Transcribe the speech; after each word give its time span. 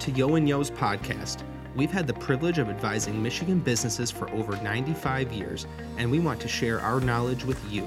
to 0.00 0.10
Yeo 0.12 0.36
and 0.36 0.48
Yeo's 0.48 0.70
podcast. 0.70 1.42
We've 1.76 1.90
had 1.90 2.06
the 2.06 2.14
privilege 2.14 2.56
of 2.56 2.70
advising 2.70 3.22
Michigan 3.22 3.58
businesses 3.58 4.10
for 4.10 4.30
over 4.30 4.56
95 4.62 5.30
years, 5.30 5.66
and 5.98 6.10
we 6.10 6.18
want 6.18 6.40
to 6.40 6.48
share 6.48 6.80
our 6.80 7.00
knowledge 7.00 7.44
with 7.44 7.60
you, 7.70 7.86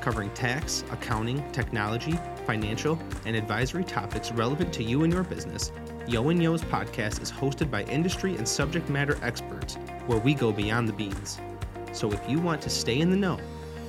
covering 0.00 0.30
tax, 0.30 0.84
accounting, 0.90 1.44
technology, 1.52 2.18
financial, 2.46 2.98
and 3.26 3.36
advisory 3.36 3.84
topics 3.84 4.32
relevant 4.32 4.72
to 4.72 4.82
you 4.82 5.04
and 5.04 5.12
your 5.12 5.22
business. 5.22 5.70
Yeo 6.06 6.30
and 6.30 6.40
Yeo's 6.40 6.62
podcast 6.62 7.20
is 7.20 7.30
hosted 7.30 7.70
by 7.70 7.84
industry 7.84 8.36
and 8.36 8.48
subject 8.48 8.88
matter 8.88 9.18
experts, 9.22 9.74
where 10.06 10.18
we 10.18 10.32
go 10.32 10.52
beyond 10.52 10.88
the 10.88 10.94
beans. 10.94 11.42
So 11.92 12.10
if 12.10 12.26
you 12.26 12.38
want 12.38 12.62
to 12.62 12.70
stay 12.70 13.00
in 13.00 13.10
the 13.10 13.16
know 13.16 13.38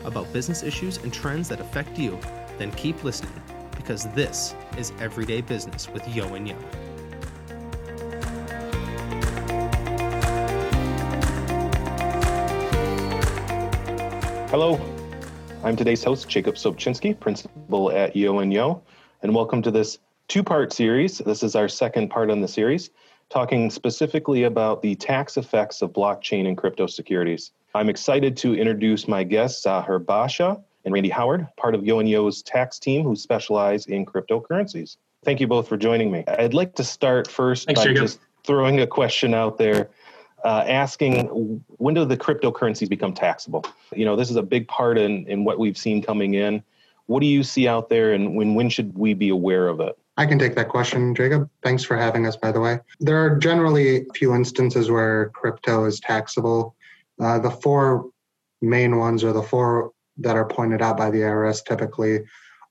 about 0.04 0.32
business 0.34 0.62
issues 0.62 0.98
and 0.98 1.14
trends 1.14 1.48
that 1.48 1.62
affect 1.62 1.98
you, 1.98 2.20
then 2.58 2.72
keep 2.74 3.02
listening 3.06 3.42
because 3.78 4.08
this 4.14 4.56
is 4.78 4.92
Everyday 5.00 5.40
Business 5.40 5.88
with 5.88 6.06
Yeo 6.10 6.34
and 6.34 6.50
Yeo. 6.50 6.58
Hello, 14.52 14.78
I'm 15.64 15.78
today's 15.78 16.04
host, 16.04 16.28
Jacob 16.28 16.56
Sobczynski, 16.56 17.18
principal 17.18 17.90
at 17.90 18.18
Yeo 18.18 18.40
and 18.40 18.52
Yeo, 18.52 18.84
and 19.24 19.34
welcome 19.34 19.62
to 19.62 19.72
this 19.72 20.00
two 20.28 20.44
part 20.44 20.74
series. 20.74 21.20
This 21.20 21.42
is 21.42 21.56
our 21.56 21.70
second 21.70 22.10
part 22.10 22.30
on 22.30 22.42
the 22.42 22.50
series, 22.50 22.90
talking 23.30 23.72
specifically 23.72 24.44
about 24.44 24.82
the 24.82 24.96
tax 24.96 25.38
effects 25.38 25.82
of 25.82 25.94
blockchain 25.94 26.50
and 26.50 26.58
crypto 26.58 26.86
securities. 26.86 27.54
I'm 27.74 27.88
excited 27.88 28.36
to 28.38 28.54
introduce 28.54 29.08
my 29.08 29.24
guests, 29.24 29.64
Zahir 29.64 30.00
Basha 30.00 30.62
and 30.84 30.94
Randy 30.94 31.08
Howard, 31.08 31.48
part 31.56 31.74
of 31.74 31.86
Yeo 31.86 32.00
and 32.00 32.10
Yeo's 32.10 32.42
tax 32.42 32.78
team 32.78 33.04
who 33.04 33.16
specialize 33.16 33.86
in 33.86 34.06
cryptocurrencies. 34.06 34.98
Thank 35.24 35.40
you 35.40 35.48
both 35.48 35.70
for 35.70 35.78
joining 35.78 36.12
me. 36.12 36.26
I'd 36.28 36.54
like 36.54 36.76
to 36.76 36.84
start 36.84 37.32
first 37.32 37.68
Thanks, 37.68 37.80
by 37.80 37.88
Jacob. 37.88 38.04
just 38.04 38.20
throwing 38.44 38.82
a 38.82 38.88
question 38.88 39.34
out 39.34 39.58
there 39.58 39.90
uh, 40.44 40.64
asking 40.68 41.28
when 41.78 41.94
do 41.94 42.06
the 42.06 42.18
cryptocurrencies 42.18 42.90
become 42.90 43.14
taxable? 43.14 43.66
You 43.96 44.06
know, 44.06 44.16
this 44.16 44.30
is 44.30 44.36
a 44.36 44.44
big 44.44 44.68
part 44.68 44.98
in, 44.98 45.26
in 45.28 45.44
what 45.44 45.60
we've 45.60 45.78
seen 45.78 46.02
coming 46.02 46.34
in. 46.34 46.64
What 47.08 47.20
do 47.20 47.26
you 47.26 47.44
see 47.44 47.68
out 47.68 47.90
there, 47.90 48.14
and 48.14 48.36
when 48.36 48.56
when 48.56 48.70
should 48.70 48.98
we 48.98 49.14
be 49.14 49.30
aware 49.30 49.68
of 49.68 49.80
it? 49.80 49.98
I 50.18 50.26
can 50.26 50.38
take 50.38 50.56
that 50.56 50.70
question, 50.70 51.16
Jacob. 51.16 51.50
Thanks 51.64 51.84
for 51.84 51.98
having 51.98 52.28
us, 52.28 52.36
by 52.36 52.52
the 52.52 52.60
way. 52.60 52.80
There 53.00 53.18
are 53.18 53.38
generally 53.38 53.98
a 53.98 54.06
few 54.14 54.36
instances 54.36 54.92
where 54.92 55.30
crypto 55.30 55.86
is 55.86 56.00
taxable. 56.00 56.76
Uh, 57.20 57.40
the 57.40 57.50
four 57.50 58.10
main 58.62 58.98
ones, 58.98 59.24
or 59.24 59.34
the 59.34 59.42
four 59.42 59.92
that 60.18 60.36
are 60.36 60.46
pointed 60.46 60.82
out 60.82 60.98
by 60.98 61.10
the 61.10 61.20
IRS 61.20 61.64
typically, 61.66 62.20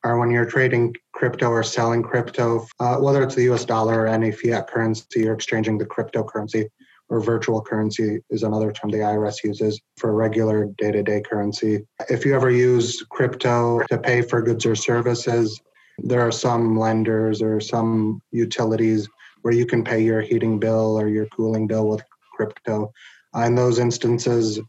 are 0.04 0.18
when 0.18 0.30
you're 0.30 0.46
trading 0.46 0.94
crypto 1.12 1.50
or 1.50 1.62
selling 1.62 2.02
crypto, 2.02 2.66
uh, 2.78 2.96
whether 2.96 3.22
it's 3.22 3.34
the 3.34 3.50
US 3.52 3.64
dollar 3.64 4.02
or 4.02 4.06
any 4.06 4.30
fiat 4.30 4.68
currency, 4.68 5.20
you're 5.20 5.34
exchanging 5.34 5.78
the 5.78 5.86
cryptocurrency 5.86 6.68
or 7.10 7.20
virtual 7.20 7.60
currency 7.60 8.20
is 8.30 8.44
another 8.44 8.72
term 8.72 8.90
the 8.90 8.98
IRS 8.98 9.42
uses 9.44 9.80
for 9.96 10.14
regular 10.14 10.66
day 10.78 10.92
to 10.92 11.02
day 11.02 11.20
currency. 11.20 11.84
If 12.08 12.24
you 12.24 12.34
ever 12.34 12.50
use 12.50 13.04
crypto 13.10 13.82
to 13.90 13.98
pay 13.98 14.22
for 14.22 14.40
goods 14.40 14.64
or 14.64 14.76
services, 14.76 15.60
there 15.98 16.20
are 16.20 16.32
some 16.32 16.78
lenders 16.78 17.42
or 17.42 17.60
some 17.60 18.22
utilities 18.30 19.08
where 19.42 19.52
you 19.52 19.66
can 19.66 19.82
pay 19.82 20.02
your 20.02 20.20
heating 20.20 20.58
bill 20.58 20.98
or 20.98 21.08
your 21.08 21.26
cooling 21.26 21.66
bill 21.66 21.88
with 21.88 22.02
crypto. 22.32 22.92
Uh, 23.34 23.40
in 23.40 23.54
those 23.54 23.78
instances, 23.78 24.60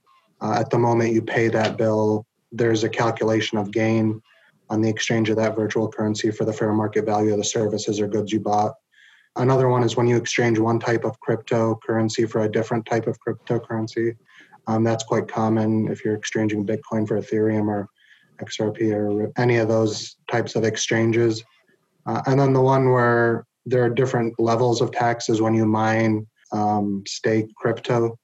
uh, 0.41 0.53
at 0.59 0.69
the 0.71 0.77
moment 0.77 1.13
you 1.13 1.21
pay 1.21 1.47
that 1.47 1.77
bill, 1.77 2.25
there's 2.51 2.83
a 2.83 2.89
calculation 2.89 3.57
of 3.57 3.71
gain 3.71 4.21
on 4.69 4.81
the 4.81 4.89
exchange 4.89 5.29
of 5.29 5.35
that 5.35 5.55
virtual 5.55 5.89
currency 5.89 6.31
for 6.31 6.45
the 6.45 6.53
fair 6.53 6.73
market 6.73 7.05
value 7.05 7.31
of 7.31 7.37
the 7.37 7.43
services 7.43 7.99
or 7.99 8.07
goods 8.07 8.31
you 8.31 8.39
bought. 8.39 8.73
Another 9.37 9.69
one 9.69 9.83
is 9.83 9.95
when 9.95 10.07
you 10.07 10.17
exchange 10.17 10.59
one 10.59 10.79
type 10.79 11.05
of 11.05 11.17
cryptocurrency 11.27 12.29
for 12.29 12.41
a 12.41 12.51
different 12.51 12.85
type 12.85 13.07
of 13.07 13.17
cryptocurrency. 13.25 14.15
Um, 14.67 14.83
that's 14.83 15.03
quite 15.03 15.27
common 15.27 15.87
if 15.87 16.03
you're 16.03 16.15
exchanging 16.15 16.65
Bitcoin 16.65 17.07
for 17.07 17.19
Ethereum 17.19 17.67
or 17.67 17.87
XRP 18.41 18.93
or 18.93 19.31
any 19.37 19.57
of 19.57 19.67
those 19.67 20.17
types 20.29 20.55
of 20.55 20.63
exchanges. 20.63 21.43
Uh, 22.05 22.21
and 22.25 22.39
then 22.39 22.53
the 22.53 22.61
one 22.61 22.89
where 22.89 23.45
there 23.65 23.83
are 23.83 23.89
different 23.89 24.39
levels 24.39 24.81
of 24.81 24.91
taxes 24.91 25.41
when 25.41 25.53
you 25.53 25.65
mine 25.65 26.27
um, 26.51 27.03
stake 27.07 27.53
crypto. 27.55 28.17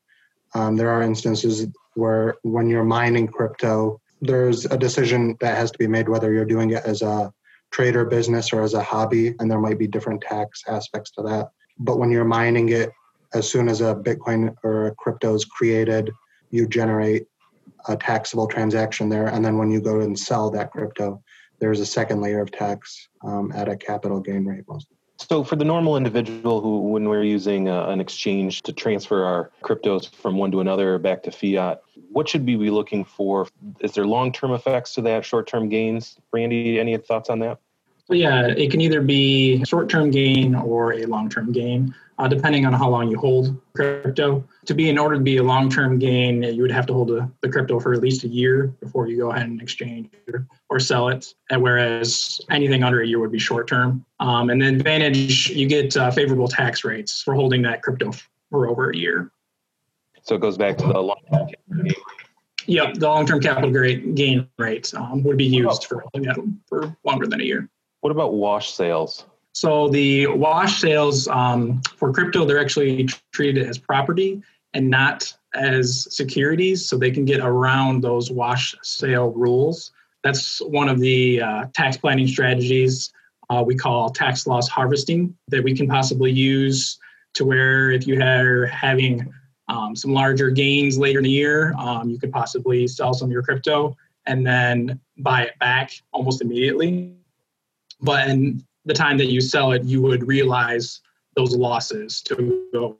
Um, 0.56 0.75
there 0.75 0.89
are 0.89 1.01
instances 1.01 1.68
where 1.94 2.35
when 2.44 2.69
you're 2.69 2.84
mining 2.84 3.28
crypto, 3.28 4.01
there's 4.22 4.66
a 4.66 4.78
decision 4.78 5.38
that 5.39 5.57
has 5.57 5.72
to 5.72 5.78
be 5.78 5.88
made 5.88 6.09
whether 6.09 6.34
you're 6.34 6.45
doing 6.45 6.72
it 6.72 6.84
as 6.85 7.01
a 7.01 7.31
trader 7.72 8.05
business 8.05 8.53
or 8.53 8.61
as 8.63 8.73
a 8.73 8.83
hobby, 8.83 9.35
and 9.39 9.50
there 9.50 9.59
might 9.59 9.79
be 9.79 9.88
different 9.88 10.22
tax 10.22 10.63
aspects 10.67 11.11
to 11.11 11.22
that. 11.23 11.50
But 11.79 12.00
when 12.00 12.11
you're 12.11 12.25
mining 12.25 12.69
it, 12.69 12.91
as 13.33 13.50
soon 13.50 13.67
as 13.69 13.81
a 13.81 13.95
Bitcoin 13.95 14.55
or 14.63 14.88
a 14.88 14.95
crypto 14.95 15.35
is 15.35 15.45
created, 15.45 16.11
you 16.50 16.67
generate 16.67 17.27
a 17.88 17.95
taxable 17.95 18.47
transaction 18.47 19.09
there. 19.09 19.27
And 19.27 19.44
then 19.44 19.57
when 19.57 19.69
you 19.69 19.81
go 19.81 20.00
and 20.00 20.17
sell 20.17 20.50
that 20.51 20.72
crypto, 20.72 21.22
there's 21.59 21.79
a 21.79 21.85
second 21.85 22.22
layer 22.22 22.41
of 22.41 22.51
tax 22.51 23.09
um, 23.23 23.51
at 23.53 23.67
a 23.67 23.75
capital 23.75 24.19
gain 24.19 24.45
rate. 24.45 24.63
Most. 24.67 24.88
So, 25.29 25.43
for 25.43 25.57
the 25.57 25.65
normal 25.65 25.97
individual 25.97 26.61
who, 26.61 26.79
when 26.83 27.09
we're 27.09 27.23
using 27.23 27.67
uh, 27.67 27.88
an 27.88 27.99
exchange 27.99 28.61
to 28.61 28.71
transfer 28.71 29.25
our 29.25 29.51
cryptos 29.61 30.09
from 30.15 30.38
one 30.38 30.51
to 30.51 30.61
another 30.61 30.97
back 30.99 31.23
to 31.23 31.31
fiat, 31.31 31.81
what 32.13 32.29
should 32.29 32.45
we 32.45 32.55
be 32.55 32.69
looking 32.69 33.03
for? 33.03 33.45
Is 33.81 33.91
there 33.93 34.05
long 34.05 34.31
term 34.31 34.53
effects 34.53 34.93
to 34.93 35.01
that, 35.01 35.25
short 35.25 35.45
term 35.45 35.67
gains? 35.67 36.17
Randy, 36.31 36.79
any 36.79 36.95
thoughts 36.95 37.29
on 37.29 37.39
that? 37.39 37.59
Yeah, 38.09 38.47
it 38.47 38.72
can 38.72 38.79
either 38.79 39.01
be 39.01 39.63
short-term 39.66 40.12
gain 40.12 40.56
or 40.56 40.94
a 40.94 41.06
long-term 41.06 41.51
gain, 41.51 41.94
uh, 42.18 42.28
depending 42.28 42.66
on 42.66 42.72
how 42.72 42.90
long 42.90 43.12
you 43.12 43.18
hold 43.18 43.59
crypto. 43.75 44.47
To 44.66 44.73
be 44.73 44.90
in 44.90 44.97
order 44.97 45.16
to 45.16 45.22
be 45.22 45.38
a 45.38 45.44
long-term 45.44 46.00
gain, 46.00 46.41
you 46.41 46.62
would 46.62 46.72
have 46.72 46.85
to 46.88 46.94
hold 46.94 47.12
a, 47.12 47.29
the 47.41 47.50
crypto 47.50 47.81
for 47.81 47.94
at 47.94 48.00
least 48.00 48.23
a 48.23 48.29
year 48.29 48.68
before 48.79 49.07
you 49.07 49.18
go 49.18 49.31
ahead 49.31 49.47
and 49.47 49.62
exchange 49.62 50.09
or, 50.34 50.47
or 50.69 50.79
sell 50.79 51.09
it. 51.09 51.34
And 51.50 51.62
whereas 51.62 52.40
anything 52.50 52.81
under 52.81 53.01
a 53.01 53.07
year 53.07 53.19
would 53.19 53.31
be 53.31 53.40
short-term. 53.40 54.06
Um, 54.22 54.50
and 54.50 54.62
the 54.62 54.68
advantage, 54.68 55.50
you 55.50 55.68
get 55.68 55.95
uh, 55.97 56.09
favorable 56.09 56.47
tax 56.47 56.85
rates 56.85 57.22
for 57.22 57.34
holding 57.34 57.62
that 57.63 57.81
crypto 57.81 58.12
for 58.50 58.68
over 58.68 58.89
a 58.89 58.95
year. 58.95 59.31
So, 60.24 60.35
it 60.35 60.41
goes 60.41 60.57
back 60.57 60.78
to 60.78 60.88
the 60.88 61.00
long 61.00 61.19
term 61.31 61.47
gain. 61.47 61.94
Yep, 62.68 62.95
the 62.95 63.07
long-term 63.07 63.41
capital 63.41 63.72
gain 63.72 64.47
rate 64.57 64.94
um, 64.94 65.24
would 65.24 65.38
be 65.38 65.45
used 65.45 65.85
for 65.85 66.01
holding 66.01 66.24
that 66.24 66.38
for 66.68 66.95
longer 67.06 67.25
than 67.25 67.39
a 67.39 67.44
year. 67.44 67.69
What 68.07 68.13
about 68.13 68.35
wash 68.35 68.72
sales? 68.72 69.25
So 69.51 69.90
the 69.90 70.28
wash 70.28 70.79
sales 70.79 71.28
um, 71.28 71.81
for 71.97 72.13
crypto, 72.13 72.45
they're 72.45 72.57
actually 72.57 73.09
treated 73.34 73.68
as 73.68 73.78
property 73.78 74.41
and 74.73 74.90
not 74.90 75.34
as 75.53 76.07
securities, 76.16 76.88
so 76.88 76.97
they 76.97 77.12
can 77.12 77.25
get 77.25 77.41
around 77.41 78.01
those 78.01 78.31
wash 78.31 78.73
sale 78.81 79.31
rules. 79.31 79.91
That's 80.23 80.59
one 80.59 80.88
of 80.88 81.01
the 81.01 81.41
uh, 81.41 81.66
tax 81.73 81.97
planning 81.97 82.29
strategies 82.29 83.12
uh, 83.50 83.62
we 83.68 83.75
call 83.75 84.09
tax 84.09 84.47
loss 84.47 84.69
harvesting 84.69 85.35
that 85.50 85.62
we 85.62 85.75
can 85.75 85.89
possibly 85.89 86.31
use 86.31 86.97
to 87.34 87.44
where 87.44 87.91
if 87.91 88.07
you 88.07 88.22
are 88.22 88.68
having 88.68 89.34
um, 89.68 89.97
some 89.97 90.13
larger 90.13 90.50
gains 90.50 90.97
later 90.97 91.19
in 91.19 91.25
the 91.25 91.29
year, 91.29 91.74
um, 91.78 92.09
you 92.09 92.18
could 92.18 92.31
possibly 92.31 92.88
sell 92.88 93.13
some 93.13 93.28
of 93.28 93.34
your 93.34 93.44
crypto 93.44 93.97
and 94.25 94.47
then 94.47 94.97
buy 95.18 95.41
it 95.41 95.59
back 95.59 95.91
almost 96.13 96.41
immediately 96.41 97.16
but 98.02 98.28
in 98.28 98.63
the 98.85 98.94
time 98.94 99.18
that 99.18 99.28
you 99.28 99.41
sell 99.41 99.72
it, 99.72 99.84
you 99.84 100.02
would 100.02 100.28
realize 100.28 101.02
those 101.35 101.56
losses 101.56 102.22
to 102.24 102.68
go 102.74 102.97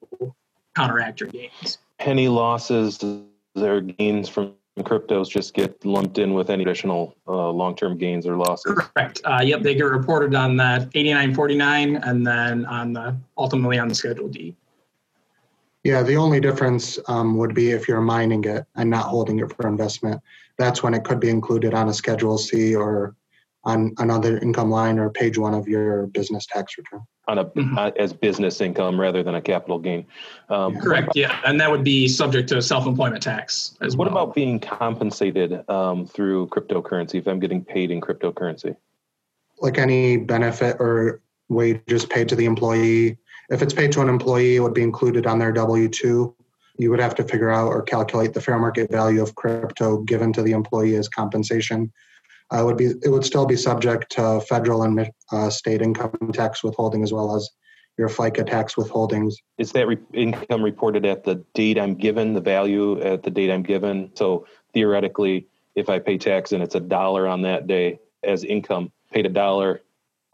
counteract 0.75 1.19
your 1.19 1.30
gains. 1.30 1.80
Penny 1.97 2.28
losses 2.28 3.03
or 3.56 3.81
gains 3.81 4.30
from 4.30 4.54
cryptos 4.80 5.27
just 5.27 5.54
get 5.54 5.83
lumped 5.86 6.19
in 6.19 6.33
with 6.33 6.50
any 6.50 6.63
additional 6.63 7.16
uh, 7.27 7.50
long 7.50 7.75
term 7.75 7.98
gains 7.98 8.27
or 8.27 8.36
losses? 8.36 8.74
Correct. 8.77 9.21
Uh, 9.25 9.42
yep, 9.44 9.62
they 9.62 9.75
get 9.75 9.83
reported 9.83 10.36
on 10.36 10.56
that 10.57 10.83
8949 10.94 11.95
and 11.98 12.25
then 12.25 12.66
on 12.66 12.94
the 12.94 13.16
ultimately 13.38 13.80
on 13.80 13.88
the 13.88 13.95
Schedule 13.95 14.27
D. 14.27 14.56
Yeah, 15.83 16.04
the 16.04 16.18
only 16.18 16.39
difference 16.39 17.00
um, 17.07 17.38
would 17.38 17.56
be 17.56 17.71
if 17.71 17.88
you're 17.88 18.01
mining 18.01 18.44
it 18.44 18.66
and 18.75 18.89
not 18.89 19.06
holding 19.06 19.39
it 19.39 19.56
for 19.56 19.68
investment. 19.68 20.21
That's 20.57 20.83
when 20.83 20.94
it 20.94 21.04
could 21.04 21.19
be 21.19 21.30
included 21.30 21.74
on 21.74 21.88
a 21.88 21.94
Schedule 21.94 22.38
C 22.38 22.75
or 22.75 23.16
on 23.68 23.94
another 23.98 24.38
income 24.40 24.72
line 24.72 24.98
or 24.98 25.10
page 25.10 25.38
one 25.38 25.54
of 25.54 25.68
your 25.68 26.08
business 26.08 26.46
tax 26.46 26.78
return. 26.78 27.02
On 27.28 27.38
a 27.38 27.46
Mhm. 27.46 27.78
uh, 27.78 27.92
as 27.98 28.14
business 28.14 28.62
income 28.62 29.00
rather 29.00 29.22
than 29.24 29.36
a 29.36 29.42
capital 29.42 29.78
gain. 29.78 30.06
Um, 30.50 30.74
Yeah. 30.75 30.80
Correct. 30.80 31.12
Yeah, 31.16 31.36
and 31.46 31.60
that 31.60 31.69
would 31.69 31.84
be 31.84 32.08
subject 32.08 32.48
to 32.50 32.62
self-employment 32.62 33.22
tax 33.22 33.75
as 33.81 33.98
What 33.98 34.10
well. 34.10 34.24
about 34.24 34.36
being 34.36 34.60
compensated 34.62 35.69
um, 35.69 36.06
through 36.08 36.48
cryptocurrency 36.48 37.16
if 37.16 37.28
I'm 37.28 37.40
getting 37.42 37.62
paid 37.64 37.92
in 37.92 38.00
cryptocurrency? 38.00 38.78
Like 39.60 39.78
any 39.78 40.16
benefit 40.16 40.78
or 40.80 41.22
wages 41.50 42.06
paid 42.06 42.30
to 42.30 42.36
the 42.38 42.46
employee, 42.46 43.18
if 43.50 43.62
it's 43.62 43.74
paid 43.74 43.92
to 43.94 44.02
an 44.02 44.08
employee, 44.08 44.56
it 44.56 44.60
would 44.62 44.74
be 44.74 44.84
included 44.84 45.25
on 45.28 45.40
their 45.40 45.52
W 45.52 45.90
2. 45.90 46.34
You 46.78 46.90
would 46.92 47.00
have 47.02 47.16
to 47.16 47.24
figure 47.24 47.50
out 47.50 47.68
or 47.68 47.81
calculate 47.81 48.34
the 48.34 48.40
fair 48.42 48.58
market 48.60 48.90
value 48.90 49.22
of 49.22 49.36
crypto 49.36 49.98
given 50.04 50.31
to 50.34 50.42
the 50.42 50.52
employee 50.54 50.96
as 50.96 51.10
compensation. 51.10 51.92
Uh, 52.49 52.63
would 52.63 52.77
be 52.77 52.94
it 53.03 53.09
would 53.09 53.25
still 53.25 53.45
be 53.45 53.57
subject 53.57 54.09
to 54.11 54.39
federal 54.41 54.83
and 54.83 55.09
uh, 55.31 55.49
state 55.49 55.81
income 55.81 56.13
tax 56.31 56.63
withholding 56.63 57.03
as 57.03 57.11
well 57.11 57.35
as 57.35 57.49
your 57.97 58.09
FICA 58.09 58.45
tax 58.45 58.75
withholdings. 58.75 59.33
Is 59.57 59.71
that 59.73 59.88
re- 59.88 59.97
income 60.13 60.63
reported 60.63 61.05
at 61.05 61.23
the 61.23 61.44
date 61.53 61.79
I'm 61.79 61.95
given, 61.95 62.33
the 62.33 62.41
value 62.41 63.01
at 63.01 63.23
the 63.23 63.31
date 63.31 63.51
I'm 63.51 63.63
given? 63.63 64.11
So 64.15 64.45
theoretically, 64.73 65.47
if 65.75 65.89
I 65.89 65.99
pay 65.99 66.17
tax 66.17 66.51
and 66.51 66.61
it's 66.61 66.75
a 66.75 66.79
dollar 66.79 67.27
on 67.27 67.41
that 67.41 67.67
day 67.67 67.99
as 68.23 68.44
income, 68.44 68.91
paid 69.11 69.25
a 69.25 69.29
dollar, 69.29 69.81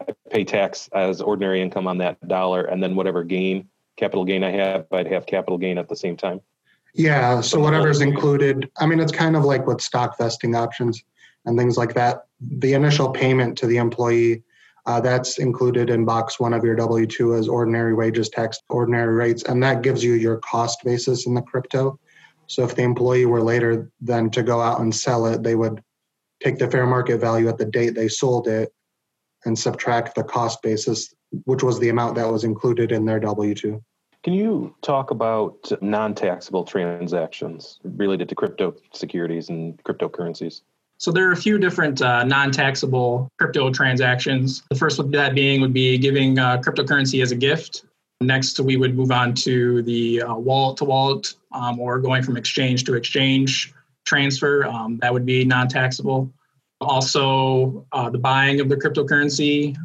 I 0.06 0.14
pay 0.30 0.44
tax 0.44 0.88
as 0.92 1.20
ordinary 1.20 1.62
income 1.62 1.86
on 1.86 1.98
that 1.98 2.26
dollar, 2.28 2.64
and 2.64 2.82
then 2.82 2.94
whatever 2.94 3.24
gain, 3.24 3.68
capital 3.96 4.24
gain 4.24 4.44
I 4.44 4.50
have, 4.50 4.86
I'd 4.92 5.06
have 5.06 5.26
capital 5.26 5.58
gain 5.58 5.78
at 5.78 5.88
the 5.88 5.96
same 5.96 6.16
time. 6.16 6.40
Yeah, 6.94 7.40
so 7.40 7.58
whatever's 7.58 8.00
included, 8.00 8.70
I 8.78 8.86
mean, 8.86 9.00
it's 9.00 9.10
kind 9.10 9.36
of 9.36 9.44
like 9.44 9.66
with 9.66 9.80
stock 9.80 10.16
vesting 10.16 10.54
options 10.54 11.02
and 11.44 11.58
things 11.58 11.76
like 11.76 11.94
that. 11.94 12.26
The 12.40 12.74
initial 12.74 13.10
payment 13.10 13.56
to 13.58 13.66
the 13.66 13.76
employee, 13.76 14.42
uh, 14.86 15.00
that's 15.00 15.38
included 15.38 15.90
in 15.90 16.04
box 16.04 16.38
one 16.38 16.52
of 16.52 16.64
your 16.64 16.76
W 16.76 17.06
2 17.06 17.34
as 17.34 17.48
ordinary 17.48 17.94
wages 17.94 18.28
tax, 18.28 18.58
ordinary 18.68 19.14
rates, 19.14 19.42
and 19.44 19.62
that 19.62 19.82
gives 19.82 20.04
you 20.04 20.14
your 20.14 20.38
cost 20.38 20.84
basis 20.84 21.26
in 21.26 21.34
the 21.34 21.42
crypto. 21.42 21.98
So 22.46 22.64
if 22.64 22.74
the 22.74 22.82
employee 22.82 23.26
were 23.26 23.42
later 23.42 23.90
then 24.00 24.30
to 24.30 24.42
go 24.42 24.60
out 24.60 24.80
and 24.80 24.94
sell 24.94 25.26
it, 25.26 25.42
they 25.42 25.54
would 25.54 25.82
take 26.42 26.58
the 26.58 26.70
fair 26.70 26.86
market 26.86 27.18
value 27.18 27.48
at 27.48 27.56
the 27.56 27.64
date 27.64 27.94
they 27.94 28.08
sold 28.08 28.48
it 28.48 28.72
and 29.46 29.58
subtract 29.58 30.14
the 30.14 30.24
cost 30.24 30.62
basis, 30.62 31.14
which 31.44 31.62
was 31.62 31.78
the 31.78 31.88
amount 31.88 32.16
that 32.16 32.30
was 32.30 32.44
included 32.44 32.92
in 32.92 33.04
their 33.04 33.20
W 33.20 33.54
2. 33.54 33.82
Can 34.22 34.32
you 34.32 34.74
talk 34.80 35.10
about 35.10 35.70
non 35.82 36.14
taxable 36.14 36.64
transactions 36.64 37.78
related 37.84 38.28
to 38.30 38.34
crypto 38.34 38.74
securities 38.92 39.50
and 39.50 39.82
cryptocurrencies? 39.84 40.62
So 41.04 41.12
there 41.12 41.28
are 41.28 41.32
a 41.32 41.36
few 41.36 41.58
different 41.58 42.00
uh, 42.00 42.24
non-taxable 42.24 43.30
crypto 43.38 43.70
transactions. 43.70 44.62
The 44.70 44.74
first 44.74 44.96
with 44.96 45.12
that 45.12 45.34
being 45.34 45.60
would 45.60 45.74
be 45.74 45.98
giving 45.98 46.38
uh, 46.38 46.62
cryptocurrency 46.62 47.22
as 47.22 47.30
a 47.30 47.36
gift. 47.36 47.84
Next, 48.22 48.58
we 48.58 48.78
would 48.78 48.96
move 48.96 49.12
on 49.12 49.34
to 49.34 49.82
the 49.82 50.22
uh, 50.22 50.34
wallet 50.34 50.78
to 50.78 50.86
wallet 50.86 51.34
um, 51.52 51.78
or 51.78 51.98
going 51.98 52.22
from 52.22 52.38
exchange 52.38 52.84
to 52.84 52.94
exchange 52.94 53.74
transfer. 54.06 54.64
Um, 54.64 54.96
that 55.02 55.12
would 55.12 55.26
be 55.26 55.44
non-taxable. 55.44 56.32
Also, 56.80 57.86
uh, 57.92 58.08
the 58.08 58.16
buying 58.16 58.60
of 58.60 58.70
the 58.70 58.76
cryptocurrency 58.76 59.76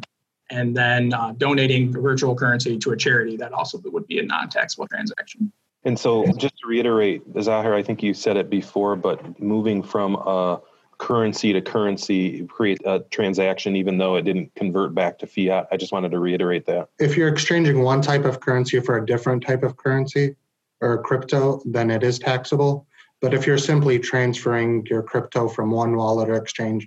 and 0.48 0.74
then 0.74 1.12
uh, 1.12 1.34
donating 1.36 1.92
virtual 1.92 2.34
currency 2.34 2.78
to 2.78 2.92
a 2.92 2.96
charity. 2.96 3.36
That 3.36 3.52
also 3.52 3.78
would 3.84 4.06
be 4.06 4.20
a 4.20 4.22
non-taxable 4.22 4.88
transaction. 4.88 5.52
And 5.84 5.98
so, 5.98 6.24
just 6.38 6.56
to 6.60 6.66
reiterate, 6.66 7.20
Zahir, 7.42 7.74
I 7.74 7.82
think 7.82 8.02
you 8.02 8.14
said 8.14 8.38
it 8.38 8.48
before, 8.48 8.96
but 8.96 9.38
moving 9.38 9.82
from 9.82 10.14
a 10.14 10.62
currency 11.00 11.50
to 11.52 11.62
currency 11.62 12.44
create 12.44 12.78
a 12.84 13.00
transaction, 13.10 13.74
even 13.74 13.96
though 13.96 14.16
it 14.16 14.22
didn't 14.22 14.54
convert 14.54 14.94
back 14.94 15.18
to 15.18 15.26
fiat. 15.26 15.66
I 15.72 15.78
just 15.78 15.92
wanted 15.92 16.10
to 16.10 16.18
reiterate 16.18 16.66
that. 16.66 16.90
If 16.98 17.16
you're 17.16 17.28
exchanging 17.28 17.80
one 17.80 18.02
type 18.02 18.26
of 18.26 18.40
currency 18.40 18.78
for 18.80 18.98
a 18.98 19.04
different 19.04 19.42
type 19.42 19.62
of 19.62 19.78
currency 19.78 20.36
or 20.82 21.02
crypto, 21.02 21.62
then 21.64 21.90
it 21.90 22.02
is 22.02 22.18
taxable. 22.18 22.86
But 23.22 23.32
if 23.32 23.46
you're 23.46 23.58
simply 23.58 23.98
transferring 23.98 24.86
your 24.90 25.02
crypto 25.02 25.48
from 25.48 25.70
one 25.70 25.96
wallet 25.96 26.28
or 26.28 26.34
exchange 26.34 26.86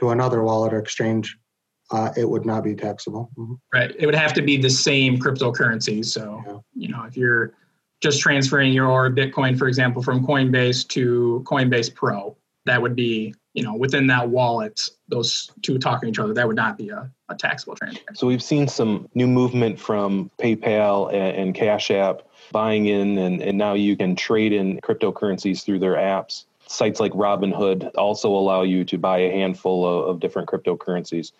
to 0.00 0.10
another 0.10 0.42
wallet 0.42 0.72
or 0.72 0.78
exchange, 0.78 1.38
uh, 1.92 2.10
it 2.16 2.28
would 2.28 2.44
not 2.44 2.64
be 2.64 2.74
taxable. 2.74 3.30
Mm-hmm. 3.38 3.54
Right. 3.72 3.94
It 3.96 4.06
would 4.06 4.14
have 4.14 4.32
to 4.34 4.42
be 4.42 4.56
the 4.56 4.70
same 4.70 5.18
cryptocurrency. 5.18 6.04
So, 6.04 6.42
yeah. 6.46 6.58
you 6.74 6.88
know, 6.88 7.04
if 7.04 7.16
you're 7.16 7.54
just 8.00 8.20
transferring 8.20 8.72
your 8.72 9.10
Bitcoin, 9.10 9.56
for 9.56 9.68
example, 9.68 10.02
from 10.02 10.26
Coinbase 10.26 10.88
to 10.88 11.44
Coinbase 11.46 11.94
Pro, 11.94 12.36
that 12.64 12.82
would 12.82 12.96
be, 12.96 13.34
you 13.54 13.62
know, 13.62 13.74
within 13.74 14.06
that 14.06 14.28
wallet, 14.30 14.80
those 15.08 15.50
two 15.62 15.78
talking 15.78 16.06
to 16.06 16.10
each 16.10 16.18
other, 16.18 16.32
that 16.34 16.46
would 16.46 16.56
not 16.56 16.78
be 16.78 16.88
a, 16.88 17.10
a 17.28 17.34
taxable 17.34 17.74
transaction. 17.74 18.14
So 18.14 18.26
we've 18.26 18.42
seen 18.42 18.66
some 18.66 19.08
new 19.14 19.26
movement 19.26 19.78
from 19.78 20.30
PayPal 20.38 21.12
and, 21.12 21.36
and 21.36 21.54
Cash 21.54 21.90
App 21.90 22.22
buying 22.50 22.86
in, 22.86 23.18
and, 23.18 23.42
and 23.42 23.58
now 23.58 23.74
you 23.74 23.96
can 23.96 24.16
trade 24.16 24.52
in 24.52 24.80
cryptocurrencies 24.80 25.64
through 25.64 25.80
their 25.80 25.94
apps. 25.94 26.44
Sites 26.66 27.00
like 27.00 27.12
Robinhood 27.12 27.90
also 27.96 28.30
allow 28.30 28.62
you 28.62 28.84
to 28.84 28.96
buy 28.96 29.18
a 29.18 29.30
handful 29.30 29.86
of, 29.86 30.08
of 30.08 30.20
different 30.20 30.48
cryptocurrencies. 30.48 31.32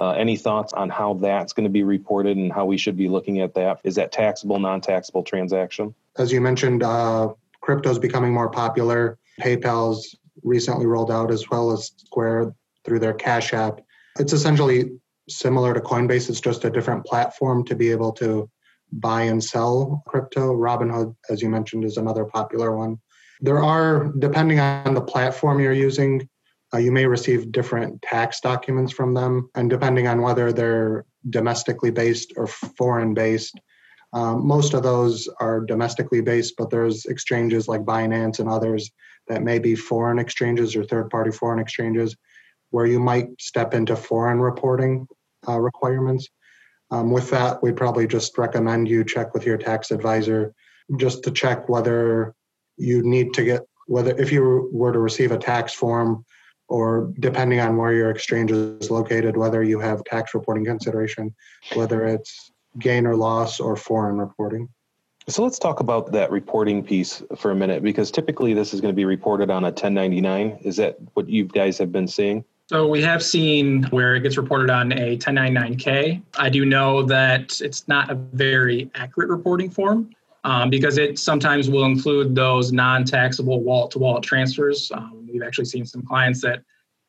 Uh, 0.00 0.12
any 0.12 0.36
thoughts 0.36 0.72
on 0.72 0.88
how 0.88 1.14
that's 1.14 1.52
going 1.52 1.64
to 1.64 1.70
be 1.70 1.84
reported 1.84 2.36
and 2.36 2.52
how 2.52 2.64
we 2.64 2.76
should 2.76 2.96
be 2.96 3.08
looking 3.08 3.40
at 3.40 3.54
that? 3.54 3.80
Is 3.84 3.94
that 3.96 4.10
taxable, 4.10 4.58
non 4.58 4.80
taxable 4.80 5.22
transaction? 5.22 5.94
As 6.16 6.32
you 6.32 6.40
mentioned, 6.40 6.82
uh, 6.82 7.28
crypto 7.60 7.90
is 7.90 7.98
becoming 7.98 8.32
more 8.32 8.48
popular. 8.48 9.18
PayPal's 9.40 10.16
recently 10.42 10.86
rolled 10.86 11.10
out 11.10 11.30
as 11.30 11.48
well 11.50 11.72
as 11.72 11.92
Square 11.96 12.54
through 12.84 12.98
their 12.98 13.14
Cash 13.14 13.52
App. 13.52 13.80
It's 14.18 14.32
essentially 14.32 14.90
similar 15.28 15.74
to 15.74 15.80
Coinbase, 15.80 16.28
it's 16.28 16.40
just 16.40 16.64
a 16.64 16.70
different 16.70 17.04
platform 17.04 17.64
to 17.64 17.74
be 17.74 17.90
able 17.90 18.12
to 18.12 18.50
buy 18.92 19.22
and 19.22 19.42
sell 19.42 20.02
crypto. 20.06 20.52
Robinhood, 20.52 21.14
as 21.28 21.40
you 21.40 21.48
mentioned, 21.48 21.84
is 21.84 21.96
another 21.96 22.24
popular 22.24 22.76
one. 22.76 22.98
There 23.40 23.62
are, 23.62 24.12
depending 24.18 24.60
on 24.60 24.94
the 24.94 25.00
platform 25.00 25.60
you're 25.60 25.72
using, 25.72 26.28
uh, 26.74 26.78
you 26.78 26.92
may 26.92 27.06
receive 27.06 27.52
different 27.52 28.02
tax 28.02 28.40
documents 28.40 28.92
from 28.92 29.14
them. 29.14 29.50
And 29.54 29.70
depending 29.70 30.06
on 30.06 30.22
whether 30.22 30.52
they're 30.52 31.04
domestically 31.28 31.90
based 31.90 32.32
or 32.36 32.46
foreign 32.46 33.14
based, 33.14 33.58
um, 34.12 34.46
most 34.46 34.74
of 34.74 34.82
those 34.82 35.28
are 35.38 35.60
domestically 35.60 36.20
based, 36.20 36.54
but 36.56 36.70
there's 36.70 37.06
exchanges 37.06 37.68
like 37.68 37.82
Binance 37.82 38.40
and 38.40 38.48
others 38.48 38.90
that 39.28 39.42
may 39.42 39.58
be 39.58 39.74
foreign 39.76 40.18
exchanges 40.18 40.74
or 40.74 40.84
third 40.84 41.10
party 41.10 41.30
foreign 41.30 41.60
exchanges 41.60 42.16
where 42.70 42.86
you 42.86 42.98
might 42.98 43.28
step 43.38 43.74
into 43.74 43.94
foreign 43.94 44.40
reporting 44.40 45.06
uh, 45.48 45.58
requirements. 45.58 46.28
Um, 46.90 47.12
with 47.12 47.30
that, 47.30 47.62
we 47.62 47.72
probably 47.72 48.06
just 48.06 48.36
recommend 48.36 48.88
you 48.88 49.04
check 49.04 49.32
with 49.32 49.46
your 49.46 49.58
tax 49.58 49.92
advisor 49.92 50.52
just 50.96 51.22
to 51.24 51.30
check 51.30 51.68
whether 51.68 52.34
you 52.76 53.02
need 53.02 53.32
to 53.34 53.44
get 53.44 53.62
whether 53.86 54.16
if 54.20 54.30
you 54.30 54.68
were 54.72 54.92
to 54.92 54.98
receive 55.00 55.32
a 55.32 55.38
tax 55.38 55.74
form 55.74 56.24
or 56.68 57.12
depending 57.18 57.58
on 57.58 57.76
where 57.76 57.92
your 57.92 58.10
exchange 58.10 58.52
is 58.52 58.90
located, 58.90 59.36
whether 59.36 59.64
you 59.64 59.80
have 59.80 60.04
tax 60.04 60.32
reporting 60.32 60.64
consideration, 60.64 61.34
whether 61.74 62.06
it's 62.06 62.52
gain 62.78 63.06
or 63.06 63.16
loss 63.16 63.60
or 63.60 63.76
foreign 63.76 64.18
reporting. 64.18 64.68
So 65.28 65.44
let's 65.44 65.58
talk 65.58 65.80
about 65.80 66.12
that 66.12 66.30
reporting 66.30 66.82
piece 66.82 67.22
for 67.36 67.50
a 67.50 67.54
minute 67.54 67.82
because 67.82 68.10
typically 68.10 68.54
this 68.54 68.72
is 68.74 68.80
going 68.80 68.92
to 68.92 68.96
be 68.96 69.04
reported 69.04 69.50
on 69.50 69.64
a 69.64 69.68
1099. 69.68 70.58
Is 70.62 70.76
that 70.76 70.96
what 71.14 71.28
you 71.28 71.44
guys 71.44 71.78
have 71.78 71.92
been 71.92 72.08
seeing? 72.08 72.44
So 72.68 72.86
we 72.86 73.02
have 73.02 73.22
seen 73.22 73.82
where 73.84 74.14
it 74.14 74.20
gets 74.20 74.36
reported 74.36 74.70
on 74.70 74.92
a 74.92 75.16
1099K. 75.16 76.22
I 76.38 76.48
do 76.48 76.64
know 76.64 77.02
that 77.02 77.60
it's 77.60 77.86
not 77.88 78.10
a 78.10 78.14
very 78.14 78.90
accurate 78.94 79.28
reporting 79.28 79.70
form 79.70 80.10
um, 80.44 80.70
because 80.70 80.96
it 80.96 81.18
sometimes 81.18 81.68
will 81.68 81.84
include 81.84 82.34
those 82.34 82.72
non-taxable 82.72 83.60
wallet-to-wallet 83.62 84.22
transfers. 84.22 84.90
Um, 84.92 85.28
we've 85.30 85.42
actually 85.42 85.64
seen 85.64 85.84
some 85.84 86.02
clients 86.02 86.40
that 86.42 86.62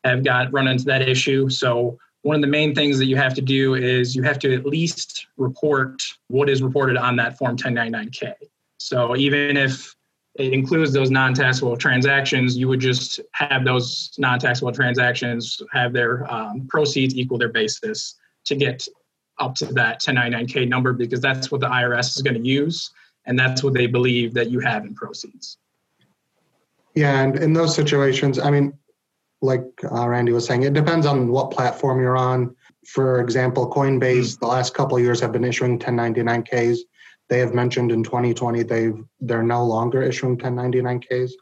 have 0.04 0.24
got 0.24 0.52
run 0.52 0.66
into 0.66 0.84
that 0.84 1.08
issue. 1.08 1.48
So 1.48 1.98
one 2.22 2.36
of 2.36 2.42
the 2.42 2.48
main 2.48 2.74
things 2.74 2.98
that 2.98 3.06
you 3.06 3.16
have 3.16 3.34
to 3.34 3.42
do 3.42 3.74
is 3.74 4.14
you 4.14 4.22
have 4.22 4.38
to 4.40 4.54
at 4.54 4.64
least 4.64 5.26
report 5.36 6.02
what 6.28 6.48
is 6.48 6.62
reported 6.62 6.96
on 6.96 7.16
that 7.16 7.36
form 7.36 7.56
1099K. 7.56 8.32
So 8.78 9.16
even 9.16 9.56
if 9.56 9.94
it 10.36 10.52
includes 10.52 10.92
those 10.92 11.10
non-taxable 11.10 11.76
transactions, 11.76 12.56
you 12.56 12.68
would 12.68 12.80
just 12.80 13.20
have 13.32 13.64
those 13.64 14.14
non-taxable 14.18 14.72
transactions 14.72 15.60
have 15.72 15.92
their 15.92 16.32
um, 16.32 16.66
proceeds 16.68 17.14
equal 17.14 17.38
their 17.38 17.50
basis 17.50 18.14
to 18.44 18.54
get 18.54 18.86
up 19.38 19.54
to 19.56 19.66
that 19.66 20.00
1099K 20.00 20.68
number 20.68 20.92
because 20.92 21.20
that's 21.20 21.50
what 21.50 21.60
the 21.60 21.68
IRS 21.68 22.16
is 22.16 22.22
going 22.22 22.40
to 22.40 22.48
use 22.48 22.90
and 23.26 23.38
that's 23.38 23.62
what 23.62 23.74
they 23.74 23.86
believe 23.86 24.34
that 24.34 24.50
you 24.50 24.60
have 24.60 24.84
in 24.84 24.94
proceeds. 24.94 25.58
Yeah, 26.94 27.22
and 27.22 27.36
in 27.36 27.52
those 27.52 27.74
situations, 27.74 28.38
I 28.38 28.50
mean, 28.50 28.74
like 29.42 29.64
uh, 29.90 30.08
Randy 30.08 30.32
was 30.32 30.46
saying, 30.46 30.62
it 30.62 30.72
depends 30.72 31.04
on 31.04 31.28
what 31.28 31.50
platform 31.50 32.00
you're 32.00 32.16
on. 32.16 32.54
For 32.86 33.20
example, 33.20 33.70
Coinbase, 33.70 34.38
the 34.38 34.46
last 34.46 34.72
couple 34.72 34.98
years 34.98 35.20
have 35.20 35.32
been 35.32 35.44
issuing 35.44 35.78
1099Ks. 35.78 36.78
They 37.28 37.38
have 37.40 37.54
mentioned 37.54 37.92
in 37.92 38.02
2020 38.04 38.62
they've 38.62 39.02
they're 39.20 39.42
no 39.42 39.64
longer 39.64 40.02
issuing 40.02 40.38
1099Ks. 40.38 41.32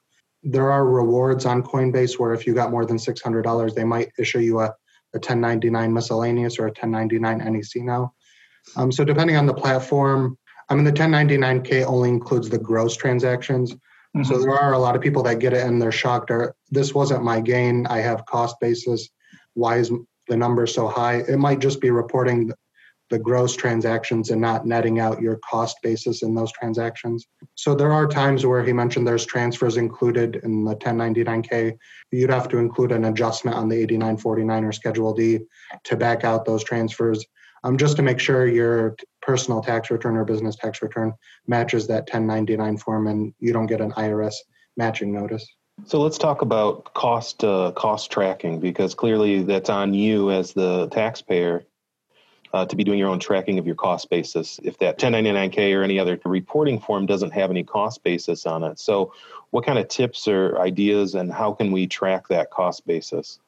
There 0.43 0.71
are 0.71 0.87
rewards 0.87 1.45
on 1.45 1.63
Coinbase 1.63 2.19
where 2.19 2.33
if 2.33 2.47
you 2.47 2.55
got 2.55 2.71
more 2.71 2.87
than 2.87 2.97
$600, 2.97 3.75
they 3.75 3.85
might 3.85 4.13
issue 4.19 4.39
you 4.39 4.61
a, 4.61 4.67
a 4.67 5.19
1099 5.19 5.93
miscellaneous 5.93 6.59
or 6.59 6.67
a 6.67 6.71
1099 6.71 7.53
NEC 7.53 7.85
now. 7.85 8.15
Um, 8.77 8.91
so 8.91 9.05
depending 9.05 9.37
on 9.37 9.47
the 9.47 9.55
platform, 9.55 10.39
I 10.69 10.75
mean 10.75 10.85
the 10.85 10.93
1099K 10.93 11.85
only 11.85 12.09
includes 12.09 12.49
the 12.49 12.59
gross 12.59 12.97
transactions. 12.97 13.75
Mm-hmm. 14.17 14.25
So 14.25 14.41
there 14.41 14.59
are 14.59 14.73
a 14.73 14.79
lot 14.79 14.97
of 14.97 15.03
people 15.03 15.23
that 15.25 15.39
get 15.39 15.53
it 15.53 15.67
and 15.67 15.81
they're 15.81 15.93
shocked. 15.93 16.31
Or 16.31 16.55
this 16.71 16.95
wasn't 16.95 17.25
my 17.25 17.41
gain. 17.41 17.87
I 17.87 17.99
have 17.99 18.27
cost 18.27 18.57
basis. 18.61 19.09
Why 19.55 19.77
is 19.79 19.93
the 20.29 20.37
number 20.37 20.67
so 20.67 20.89
high? 20.89 21.19
It 21.29 21.39
might 21.39 21.61
just 21.61 21.81
be 21.81 21.91
reporting 21.91 22.53
the 23.11 23.19
gross 23.19 23.57
transactions 23.57 24.31
and 24.31 24.41
not 24.41 24.67
netting 24.67 25.01
out 25.01 25.21
your 25.21 25.39
cost 25.39 25.77
basis 25.83 26.23
in 26.23 26.35
those 26.35 26.53
transactions. 26.53 27.27
So 27.57 27.75
there 27.75 27.93
are 27.93 28.07
times 28.07 28.47
where 28.47 28.63
he 28.63 28.73
mentioned 28.73 29.07
there's 29.07 29.27
transfers 29.27 29.77
included 29.77 30.37
in 30.45 30.65
the 30.65 30.77
1099K. 30.77 31.77
You'd 32.13 32.31
have 32.31 32.49
to 32.49 32.59
include 32.59 32.93
an 32.93 33.07
adjustment 33.07 33.57
on 33.57 33.69
the 33.69 33.77
8949 33.77 34.65
or 34.65 34.73
Schedule 34.73 35.13
D 35.13 35.41
to 35.85 35.97
back 35.97 36.23
out 36.25 36.45
those 36.45 36.63
transfers, 36.63 37.25
um, 37.65 37.77
just 37.77 37.97
to 37.97 38.03
make 38.03 38.19
sure 38.19 38.47
your 38.47 38.97
personal 39.21 39.63
tax 39.63 39.91
return 39.91 40.17
or 40.17 40.25
business 40.25 40.57
tax 40.57 40.83
return 40.83 41.13
matches 41.47 41.87
that 41.87 42.03
1099 42.03 42.79
form 42.79 43.07
and 43.07 43.35
you 43.39 43.53
don't 43.53 43.67
get 43.67 43.81
an 43.81 43.93
IRS 43.93 44.35
matching 44.77 45.13
notice. 45.13 45.47
So 45.87 46.01
let's 46.01 46.19
talk 46.19 46.43
about 46.43 46.93
cost 46.95 47.43
uh, 47.43 47.73
cost 47.75 48.11
tracking 48.11 48.61
because 48.61 48.95
clearly 48.95 49.43
that's 49.43 49.71
on 49.71 49.95
you 49.95 50.31
as 50.31 50.53
the 50.53 50.89
taxpayer 50.89 51.65
uh, 52.53 52.67
to 52.67 52.77
be 52.77 52.85
doing 52.85 52.99
your 52.99 53.09
own 53.09 53.19
tracking 53.19 53.59
of 53.59 53.67
your 53.67 53.77
cost 53.77 54.11
basis. 54.11 54.61
If 54.63 54.79
that 54.79 54.99
1099K 54.99 55.75
or 55.77 55.83
any 55.83 55.99
other 55.99 56.19
reporting 56.25 56.81
form 56.81 57.07
doesn't 57.07 57.33
have 57.33 57.51
any 57.51 57.65
cost 57.65 58.03
basis 58.03 58.45
on 58.45 58.65
it, 58.65 58.79
so 58.79 59.13
what 59.51 59.65
kind 59.65 59.79
of 59.79 59.89
tips 59.89 60.29
or 60.29 60.59
ideas 60.61 61.15
and 61.15 61.33
how 61.33 61.53
can 61.53 61.73
we 61.73 61.87
track 61.87 62.29
that 62.29 62.51
cost 62.51 62.87
basis? 62.87 63.39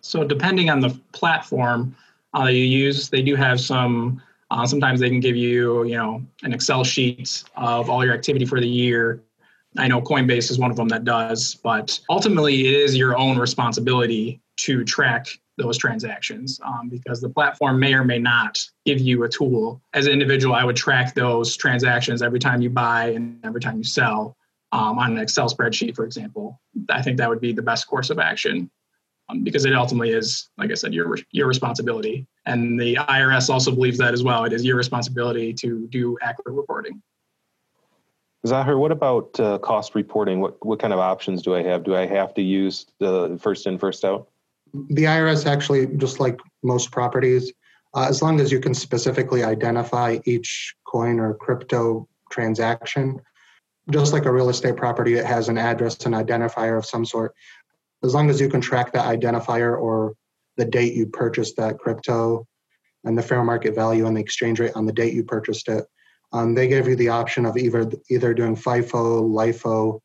So 0.00 0.24
depending 0.24 0.70
on 0.70 0.80
the 0.80 0.98
platform 1.12 1.96
uh, 2.38 2.46
you 2.46 2.64
use, 2.64 3.08
they 3.08 3.22
do 3.22 3.34
have 3.34 3.60
some. 3.60 4.22
Uh, 4.52 4.66
sometimes 4.66 4.98
they 4.98 5.08
can 5.08 5.20
give 5.20 5.36
you, 5.36 5.84
you 5.84 5.96
know, 5.96 6.20
an 6.42 6.52
Excel 6.52 6.82
sheet 6.82 7.44
of 7.54 7.88
all 7.88 8.04
your 8.04 8.12
activity 8.12 8.44
for 8.44 8.60
the 8.60 8.66
year 8.66 9.22
I 9.76 9.88
know 9.88 10.00
Coinbase 10.00 10.50
is 10.50 10.58
one 10.58 10.70
of 10.70 10.76
them 10.76 10.88
that 10.88 11.04
does, 11.04 11.54
but 11.54 11.98
ultimately 12.08 12.66
it 12.66 12.74
is 12.74 12.96
your 12.96 13.16
own 13.16 13.38
responsibility 13.38 14.40
to 14.58 14.84
track 14.84 15.28
those 15.56 15.78
transactions 15.78 16.60
um, 16.64 16.88
because 16.88 17.20
the 17.20 17.28
platform 17.28 17.78
may 17.78 17.94
or 17.94 18.04
may 18.04 18.18
not 18.18 18.58
give 18.84 18.98
you 18.98 19.24
a 19.24 19.28
tool. 19.28 19.80
As 19.92 20.06
an 20.06 20.12
individual, 20.12 20.54
I 20.54 20.64
would 20.64 20.76
track 20.76 21.14
those 21.14 21.56
transactions 21.56 22.22
every 22.22 22.38
time 22.38 22.60
you 22.60 22.70
buy 22.70 23.10
and 23.10 23.38
every 23.44 23.60
time 23.60 23.78
you 23.78 23.84
sell 23.84 24.36
um, 24.72 24.98
on 24.98 25.12
an 25.12 25.18
Excel 25.18 25.48
spreadsheet, 25.48 25.94
for 25.94 26.04
example. 26.04 26.60
I 26.88 27.02
think 27.02 27.18
that 27.18 27.28
would 27.28 27.40
be 27.40 27.52
the 27.52 27.62
best 27.62 27.86
course 27.86 28.10
of 28.10 28.18
action 28.18 28.70
um, 29.30 29.42
because 29.42 29.64
it 29.64 29.74
ultimately 29.74 30.10
is, 30.10 30.48
like 30.58 30.70
I 30.70 30.74
said, 30.74 30.94
your 30.94 31.16
your 31.30 31.46
responsibility. 31.46 32.26
And 32.46 32.80
the 32.80 32.96
IRS 32.96 33.50
also 33.50 33.70
believes 33.70 33.98
that 33.98 34.14
as 34.14 34.22
well. 34.22 34.44
It 34.44 34.52
is 34.52 34.64
your 34.64 34.76
responsibility 34.76 35.52
to 35.54 35.86
do 35.88 36.16
accurate 36.22 36.56
reporting. 36.56 37.02
Zahir, 38.46 38.78
what 38.78 38.90
about 38.90 39.38
uh, 39.38 39.58
cost 39.58 39.94
reporting? 39.94 40.40
What 40.40 40.64
what 40.64 40.78
kind 40.78 40.92
of 40.92 40.98
options 40.98 41.42
do 41.42 41.54
I 41.54 41.62
have? 41.62 41.84
Do 41.84 41.94
I 41.94 42.06
have 42.06 42.34
to 42.34 42.42
use 42.42 42.86
the 42.98 43.38
first 43.40 43.66
in, 43.66 43.78
first 43.78 44.04
out? 44.04 44.28
The 44.72 45.04
IRS 45.04 45.46
actually, 45.46 45.86
just 45.96 46.20
like 46.20 46.38
most 46.62 46.92
properties, 46.92 47.52
uh, 47.94 48.06
as 48.08 48.22
long 48.22 48.40
as 48.40 48.52
you 48.52 48.60
can 48.60 48.72
specifically 48.72 49.42
identify 49.42 50.18
each 50.24 50.74
coin 50.86 51.18
or 51.18 51.34
crypto 51.34 52.08
transaction, 52.30 53.20
just 53.90 54.12
like 54.12 54.24
a 54.24 54.32
real 54.32 54.48
estate 54.48 54.76
property, 54.76 55.14
it 55.14 55.26
has 55.26 55.48
an 55.48 55.58
address 55.58 56.06
and 56.06 56.14
identifier 56.14 56.78
of 56.78 56.86
some 56.86 57.04
sort. 57.04 57.34
As 58.02 58.14
long 58.14 58.30
as 58.30 58.40
you 58.40 58.48
can 58.48 58.60
track 58.60 58.92
that 58.92 59.06
identifier 59.06 59.78
or 59.78 60.14
the 60.56 60.64
date 60.64 60.94
you 60.94 61.06
purchased 61.06 61.56
that 61.56 61.78
crypto 61.78 62.46
and 63.04 63.16
the 63.16 63.22
fair 63.22 63.42
market 63.44 63.74
value 63.74 64.06
and 64.06 64.16
the 64.16 64.20
exchange 64.20 64.60
rate 64.60 64.72
on 64.74 64.86
the 64.86 64.92
date 64.92 65.14
you 65.14 65.24
purchased 65.24 65.68
it, 65.68 65.84
um, 66.32 66.54
they 66.54 66.68
give 66.68 66.86
you 66.86 66.96
the 66.96 67.08
option 67.08 67.44
of 67.44 67.56
either 67.56 67.90
either 68.08 68.34
doing 68.34 68.56
FIFO, 68.56 69.22
LIFO, 69.22 70.00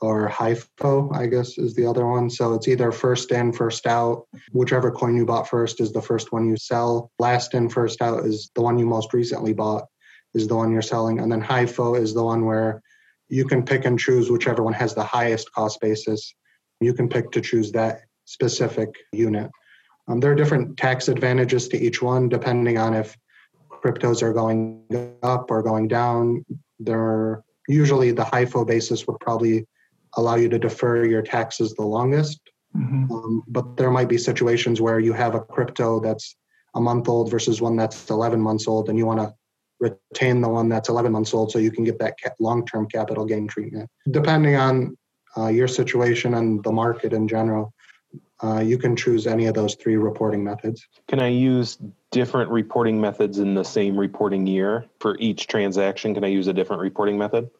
or 0.00 0.28
HIFO, 0.28 1.14
I 1.14 1.26
guess 1.26 1.58
is 1.58 1.74
the 1.74 1.86
other 1.86 2.06
one. 2.06 2.30
So 2.30 2.54
it's 2.54 2.68
either 2.68 2.90
first 2.90 3.30
in, 3.32 3.52
first 3.52 3.86
out. 3.86 4.26
Whichever 4.52 4.90
coin 4.90 5.16
you 5.16 5.26
bought 5.26 5.48
first 5.48 5.80
is 5.80 5.92
the 5.92 6.02
first 6.02 6.32
one 6.32 6.48
you 6.48 6.56
sell. 6.56 7.10
Last 7.18 7.54
in, 7.54 7.68
first 7.68 8.00
out 8.00 8.24
is 8.24 8.50
the 8.54 8.62
one 8.62 8.78
you 8.78 8.86
most 8.86 9.12
recently 9.12 9.52
bought, 9.52 9.84
is 10.34 10.48
the 10.48 10.56
one 10.56 10.72
you're 10.72 10.82
selling. 10.82 11.20
And 11.20 11.30
then 11.30 11.42
HIFO 11.42 12.00
is 12.00 12.14
the 12.14 12.24
one 12.24 12.46
where 12.46 12.82
you 13.28 13.44
can 13.44 13.62
pick 13.62 13.84
and 13.84 13.98
choose 13.98 14.30
whichever 14.30 14.62
one 14.62 14.72
has 14.72 14.94
the 14.94 15.04
highest 15.04 15.52
cost 15.52 15.80
basis. 15.80 16.34
You 16.80 16.94
can 16.94 17.08
pick 17.08 17.30
to 17.32 17.40
choose 17.40 17.72
that 17.72 18.02
specific 18.24 18.94
unit. 19.12 19.50
Um, 20.08 20.20
there 20.20 20.32
are 20.32 20.34
different 20.34 20.76
tax 20.76 21.08
advantages 21.08 21.68
to 21.68 21.78
each 21.78 22.02
one 22.02 22.28
depending 22.28 22.78
on 22.78 22.94
if 22.94 23.16
cryptos 23.70 24.22
are 24.22 24.32
going 24.32 25.16
up 25.22 25.50
or 25.50 25.62
going 25.62 25.88
down. 25.88 26.44
They're 26.78 27.42
usually 27.68 28.10
the 28.12 28.24
HIFO 28.24 28.66
basis 28.66 29.06
would 29.06 29.20
probably 29.20 29.66
allow 30.16 30.34
you 30.34 30.48
to 30.48 30.58
defer 30.58 31.04
your 31.04 31.22
taxes 31.22 31.74
the 31.74 31.84
longest. 31.84 32.40
Mm-hmm. 32.76 33.12
Um, 33.12 33.42
but 33.48 33.76
there 33.76 33.90
might 33.90 34.08
be 34.08 34.18
situations 34.18 34.80
where 34.80 35.00
you 35.00 35.12
have 35.12 35.34
a 35.34 35.40
crypto 35.40 36.00
that's 36.00 36.36
a 36.74 36.80
month 36.80 37.08
old 37.08 37.30
versus 37.30 37.60
one 37.60 37.76
that's 37.76 38.10
11 38.10 38.40
months 38.40 38.68
old, 38.68 38.88
and 38.88 38.98
you 38.98 39.06
want 39.06 39.20
to 39.20 39.34
retain 39.80 40.40
the 40.40 40.48
one 40.48 40.68
that's 40.68 40.88
11 40.88 41.10
months 41.10 41.34
old 41.34 41.50
so 41.50 41.58
you 41.58 41.70
can 41.70 41.84
get 41.84 41.98
that 41.98 42.14
long 42.38 42.64
term 42.66 42.86
capital 42.86 43.24
gain 43.24 43.48
treatment. 43.48 43.88
Depending 44.10 44.56
on 44.56 44.96
uh, 45.36 45.48
your 45.48 45.68
situation 45.68 46.34
and 46.34 46.62
the 46.64 46.72
market 46.72 47.12
in 47.12 47.28
general, 47.28 47.72
uh, 48.42 48.60
you 48.60 48.78
can 48.78 48.96
choose 48.96 49.26
any 49.26 49.46
of 49.46 49.54
those 49.54 49.74
three 49.74 49.96
reporting 49.96 50.42
methods. 50.42 50.86
Can 51.08 51.20
I 51.20 51.28
use 51.28 51.78
different 52.10 52.50
reporting 52.50 53.00
methods 53.00 53.38
in 53.38 53.54
the 53.54 53.64
same 53.64 53.98
reporting 53.98 54.46
year 54.46 54.86
for 54.98 55.16
each 55.18 55.46
transaction? 55.46 56.14
Can 56.14 56.24
I 56.24 56.28
use 56.28 56.46
a 56.46 56.52
different 56.52 56.82
reporting 56.82 57.18
method? 57.18 57.50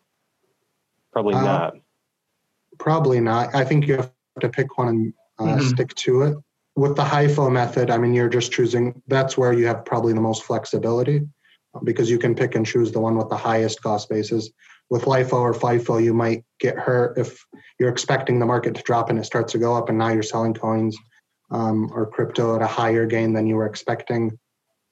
Probably 1.13 1.35
uh, 1.35 1.43
not. 1.43 1.75
Probably 2.79 3.21
not. 3.21 3.55
I 3.55 3.65
think 3.65 3.87
you 3.87 3.97
have 3.97 4.13
to 4.41 4.49
pick 4.49 4.79
one 4.79 4.89
and 4.89 5.15
uh, 5.39 5.45
mm-hmm. 5.45 5.69
stick 5.69 5.95
to 5.97 6.23
it. 6.23 6.39
With 6.77 6.97
the 6.97 7.05
HIFO 7.05 7.53
method, 7.53 7.91
I 7.91 7.99
mean, 7.99 8.15
you're 8.15 8.29
just 8.29 8.53
choosing, 8.53 9.03
that's 9.07 9.37
where 9.37 9.53
you 9.53 9.67
have 9.67 9.85
probably 9.85 10.13
the 10.15 10.21
most 10.21 10.45
flexibility 10.45 11.23
because 11.85 12.11
you 12.11 12.19
can 12.19 12.35
pick 12.35 12.55
and 12.55 12.65
choose 12.65 12.91
the 12.91 13.01
one 13.01 13.17
with 13.17 13.29
the 13.29 13.37
highest 13.37 13.83
cost 13.83 14.09
basis 14.09 14.51
with 14.91 15.05
LIFO 15.05 15.35
or 15.35 15.55
FIFO, 15.55 16.03
you 16.03 16.13
might 16.13 16.45
get 16.59 16.77
hurt 16.77 17.17
if 17.17 17.45
you're 17.79 17.89
expecting 17.89 18.39
the 18.39 18.47
market 18.47 18.75
to 18.75 18.83
drop 18.83 19.09
and 19.09 19.19
it 19.19 19.25
starts 19.25 19.53
to 19.53 19.59
go 19.59 19.75
up, 19.75 19.89
and 19.89 19.97
now 19.97 20.09
you're 20.09 20.23
selling 20.23 20.53
coins 20.53 20.97
um, 21.51 21.91
or 21.93 22.07
crypto 22.07 22.57
at 22.57 22.63
a 22.63 22.67
higher 22.67 23.07
gain 23.07 23.33
than 23.33 23.47
you 23.47 23.55
were 23.55 23.67
expecting. 23.67 24.37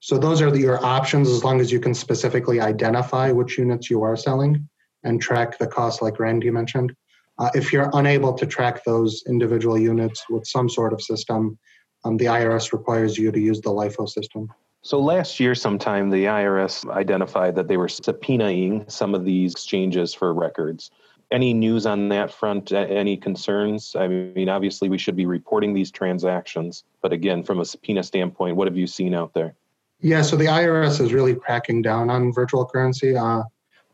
So 0.01 0.17
those 0.17 0.41
are 0.41 0.51
the, 0.51 0.61
your 0.61 0.85
options 0.85 1.29
as 1.29 1.43
long 1.43 1.61
as 1.61 1.73
you 1.73 1.81
can 1.81 1.93
specifically 1.93 2.61
identify 2.61 3.33
which 3.33 3.59
units 3.59 3.91
you 3.91 4.03
are 4.03 4.17
selling 4.17 4.69
and 5.03 5.21
track 5.21 5.59
the 5.59 5.67
cost, 5.67 6.01
like 6.01 6.21
Randy 6.21 6.51
mentioned. 6.51 6.95
Uh, 7.39 7.51
if 7.55 7.73
you're 7.73 7.91
unable 7.95 8.33
to 8.33 8.47
track 8.47 8.85
those 8.85 9.23
individual 9.29 9.79
units 9.79 10.25
with 10.31 10.47
some 10.47 10.69
sort 10.69 10.93
of 10.93 11.03
system, 11.03 11.59
um, 12.05 12.17
the 12.17 12.27
IRS 12.27 12.73
requires 12.73 13.19
you 13.19 13.33
to 13.33 13.41
use 13.41 13.61
the 13.61 13.71
LIFO 13.71 14.09
system. 14.09 14.49
So 14.83 15.01
last 15.01 15.41
year, 15.41 15.55
sometime, 15.55 16.11
the 16.11 16.25
IRS 16.25 16.89
identified 16.91 17.55
that 17.57 17.69
they 17.69 17.77
were 17.77 17.89
subpoenaing 17.89 18.91
some 18.91 19.15
of 19.15 19.25
these 19.25 19.53
exchanges 19.53 20.15
for 20.15 20.33
records. 20.33 20.91
Any 21.31 21.53
news 21.53 21.85
on 21.85 22.09
that 22.09 22.33
front? 22.33 22.73
Any 22.73 23.17
concerns? 23.17 23.95
I 23.99 24.09
mean, 24.09 24.49
obviously, 24.49 24.89
we 24.89 24.97
should 24.97 25.17
be 25.17 25.27
reporting 25.27 25.75
these 25.75 25.91
transactions, 25.91 26.85
but 27.03 27.13
again, 27.13 27.43
from 27.43 27.61
a 27.61 27.65
subpoena 27.65 28.03
standpoint, 28.03 28.57
what 28.57 28.67
have 28.67 28.77
you 28.77 28.87
seen 28.87 29.15
out 29.15 29.35
there? 29.35 29.55
Yeah, 30.01 30.23
so 30.23 30.37
the 30.37 30.47
IRS 30.47 31.01
is 31.01 31.13
really 31.13 31.35
cracking 31.35 31.83
down 31.83 32.09
on 32.09 32.33
virtual 32.33 32.65
currency. 32.65 33.17
Uh, 33.17 33.43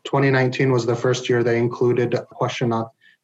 2019 0.03 0.71
was 0.71 0.85
the 0.85 0.95
first 0.95 1.27
year 1.27 1.43
they 1.43 1.57
included 1.57 2.13
a 2.13 2.21
question 2.21 2.71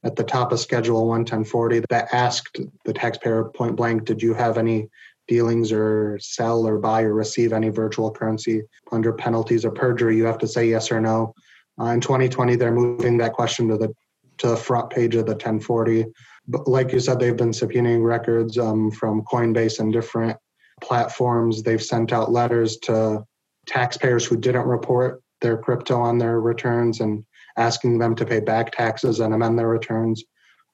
at 0.04 0.16
the 0.16 0.24
top 0.24 0.52
of 0.52 0.60
Schedule 0.60 1.08
11040 1.08 1.84
that 1.90 2.12
asked 2.12 2.60
the 2.86 2.94
taxpayer 2.94 3.46
point 3.46 3.76
blank, 3.76 4.06
did 4.06 4.22
you 4.22 4.34
have 4.34 4.58
any 4.58 4.90
dealings 5.28 5.72
or 5.72 6.18
sell 6.20 6.68
or 6.68 6.78
buy 6.78 7.04
or 7.04 7.14
receive 7.14 7.54
any 7.54 7.70
virtual 7.70 8.12
currency 8.12 8.62
under 8.92 9.14
penalties 9.14 9.66
of 9.66 9.76
perjury, 9.76 10.18
you 10.18 10.26
have 10.26 10.38
to 10.40 10.48
say 10.48 10.68
yes 10.68 10.92
or 10.92 11.00
no. 11.00 11.34
Uh, 11.80 11.86
in 11.86 12.02
2020, 12.02 12.56
they're 12.56 12.72
moving 12.72 13.18
that 13.18 13.34
question 13.34 13.68
to 13.68 13.78
the 13.78 13.94
to 14.38 14.48
the 14.48 14.58
front 14.58 14.90
page 14.90 15.16
of 15.16 15.26
the 15.26 15.34
1040. 15.34 16.06
But 16.48 16.68
like 16.68 16.92
you 16.92 17.00
said, 17.00 17.20
they've 17.20 17.38
been 17.38 17.52
subpoenaing 17.52 18.04
records 18.04 18.58
um, 18.58 18.90
from 18.90 19.22
Coinbase 19.22 19.80
and 19.80 19.94
different 19.94 20.36
platforms. 20.82 21.62
They've 21.62 21.82
sent 21.82 22.12
out 22.12 22.32
letters 22.32 22.78
to 22.84 23.24
taxpayers 23.68 24.26
who 24.26 24.38
didn't 24.38 24.66
report 24.66 25.22
their 25.42 25.58
crypto 25.58 26.00
on 26.00 26.18
their 26.18 26.42
returns 26.42 27.02
and 27.02 27.24
asking 27.58 28.00
them 28.00 28.16
to 28.16 28.26
pay 28.26 28.40
back 28.40 28.72
taxes 28.72 29.20
and 29.20 29.34
amend 29.34 29.60
their 29.60 29.68
returns. 29.68 30.24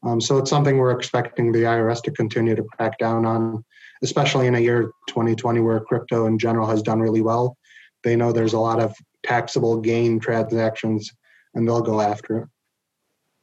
Um, 0.03 0.21
so 0.21 0.37
it's 0.37 0.49
something 0.49 0.77
we're 0.77 0.91
expecting 0.91 1.51
the 1.51 1.63
IRS 1.63 2.01
to 2.03 2.11
continue 2.11 2.55
to 2.55 2.63
crack 2.63 2.97
down 2.97 3.25
on 3.25 3.63
especially 4.03 4.47
in 4.47 4.55
a 4.55 4.59
year 4.59 4.91
2020 5.07 5.59
where 5.61 5.79
crypto 5.79 6.27
in 6.27 6.37
general 6.37 6.67
has 6.67 6.81
done 6.81 6.99
really 6.99 7.21
well. 7.21 7.57
They 8.03 8.15
know 8.15 8.31
there's 8.31 8.53
a 8.53 8.59
lot 8.59 8.79
of 8.79 8.95
taxable 9.23 9.79
gain 9.79 10.19
transactions 10.19 11.11
and 11.53 11.67
they'll 11.67 11.81
go 11.81 12.01
after 12.01 12.39
it. 12.39 12.47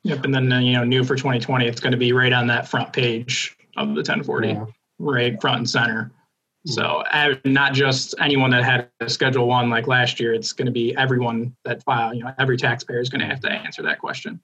Yep, 0.04 0.24
and 0.26 0.34
then 0.34 0.52
uh, 0.52 0.60
you 0.60 0.72
know, 0.74 0.84
new 0.84 1.02
for 1.02 1.16
2020, 1.16 1.66
it's 1.66 1.80
going 1.80 1.92
to 1.92 1.98
be 1.98 2.12
right 2.12 2.32
on 2.32 2.46
that 2.48 2.68
front 2.68 2.92
page 2.92 3.56
of 3.76 3.88
the 3.88 3.94
1040, 3.94 4.48
yeah. 4.48 4.64
right 4.98 5.40
front 5.40 5.58
and 5.58 5.70
center. 5.70 6.12
Hmm. 6.66 6.72
So 6.72 7.02
not 7.44 7.72
just 7.72 8.14
anyone 8.20 8.50
that 8.50 8.64
had 8.64 8.90
a 9.00 9.08
Schedule 9.08 9.48
One 9.48 9.70
like 9.70 9.86
last 9.86 10.20
year. 10.20 10.34
It's 10.34 10.52
going 10.52 10.66
to 10.66 10.72
be 10.72 10.94
everyone 10.96 11.56
that 11.64 11.82
file. 11.84 12.12
You 12.12 12.24
know, 12.24 12.34
every 12.38 12.58
taxpayer 12.58 13.00
is 13.00 13.08
going 13.08 13.22
to 13.22 13.26
have 13.26 13.40
to 13.40 13.50
answer 13.50 13.82
that 13.82 13.98
question. 13.98 14.40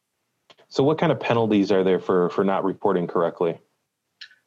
So, 0.71 0.83
what 0.85 0.99
kind 0.99 1.13
of 1.13 1.21
penalties 1.21 1.71
are 1.71 1.85
there 1.85 2.01
for 2.01 2.31
for 2.31 2.45
not 2.45 2.65
reporting 2.65 3.07
correctly? 3.07 3.59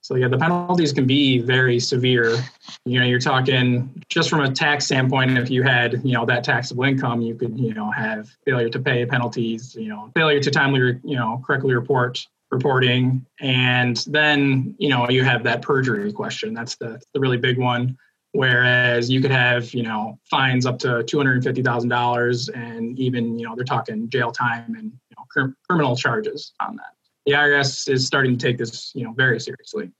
So 0.03 0.15
yeah, 0.15 0.27
the 0.27 0.37
penalties 0.37 0.91
can 0.91 1.07
be 1.07 1.39
very 1.39 1.79
severe. 1.79 2.35
You 2.83 2.99
know, 2.99 3.05
you're 3.05 3.19
talking 3.19 4.03
just 4.09 4.29
from 4.29 4.41
a 4.41 4.51
tax 4.51 4.85
standpoint. 4.85 5.37
If 5.37 5.49
you 5.49 5.63
had, 5.63 6.01
you 6.03 6.11
know, 6.11 6.25
that 6.25 6.43
taxable 6.43 6.83
income, 6.83 7.21
you 7.21 7.35
could, 7.35 7.57
you 7.57 7.73
know, 7.73 7.89
have 7.89 8.29
failure 8.45 8.67
to 8.67 8.79
pay 8.79 9.05
penalties. 9.05 9.75
You 9.75 9.87
know, 9.87 10.11
failure 10.13 10.41
to 10.41 10.51
timely, 10.51 10.99
you 11.05 11.15
know, 11.15 11.41
correctly 11.45 11.73
report 11.73 12.27
reporting, 12.51 13.25
and 13.39 13.97
then 14.07 14.75
you 14.77 14.89
know 14.89 15.09
you 15.09 15.23
have 15.23 15.43
that 15.43 15.61
perjury 15.61 16.11
question. 16.11 16.53
That's 16.53 16.75
the 16.75 17.01
the 17.13 17.21
really 17.21 17.37
big 17.37 17.57
one. 17.57 17.97
Whereas 18.33 19.11
you 19.11 19.21
could 19.21 19.31
have, 19.31 19.73
you 19.75 19.83
know, 19.83 20.19
fines 20.23 20.65
up 20.65 20.79
to 20.79 21.03
two 21.03 21.17
hundred 21.17 21.35
and 21.35 21.43
fifty 21.43 21.61
thousand 21.61 21.89
dollars, 21.89 22.49
and 22.49 22.97
even, 22.97 23.37
you 23.37 23.47
know, 23.47 23.55
they're 23.55 23.63
talking 23.63 24.09
jail 24.09 24.31
time 24.31 24.75
and 24.75 24.91
know, 25.23 25.47
cr- 25.47 25.53
criminal 25.67 25.95
charges 25.95 26.53
on 26.59 26.75
that. 26.75 26.93
The 27.25 27.33
IRS 27.33 27.89
is 27.89 28.05
starting 28.05 28.37
to 28.37 28.47
take 28.47 28.57
this, 28.57 28.91
you 28.93 29.05
know, 29.05 29.13
very 29.13 29.39
seriously. 29.39 29.91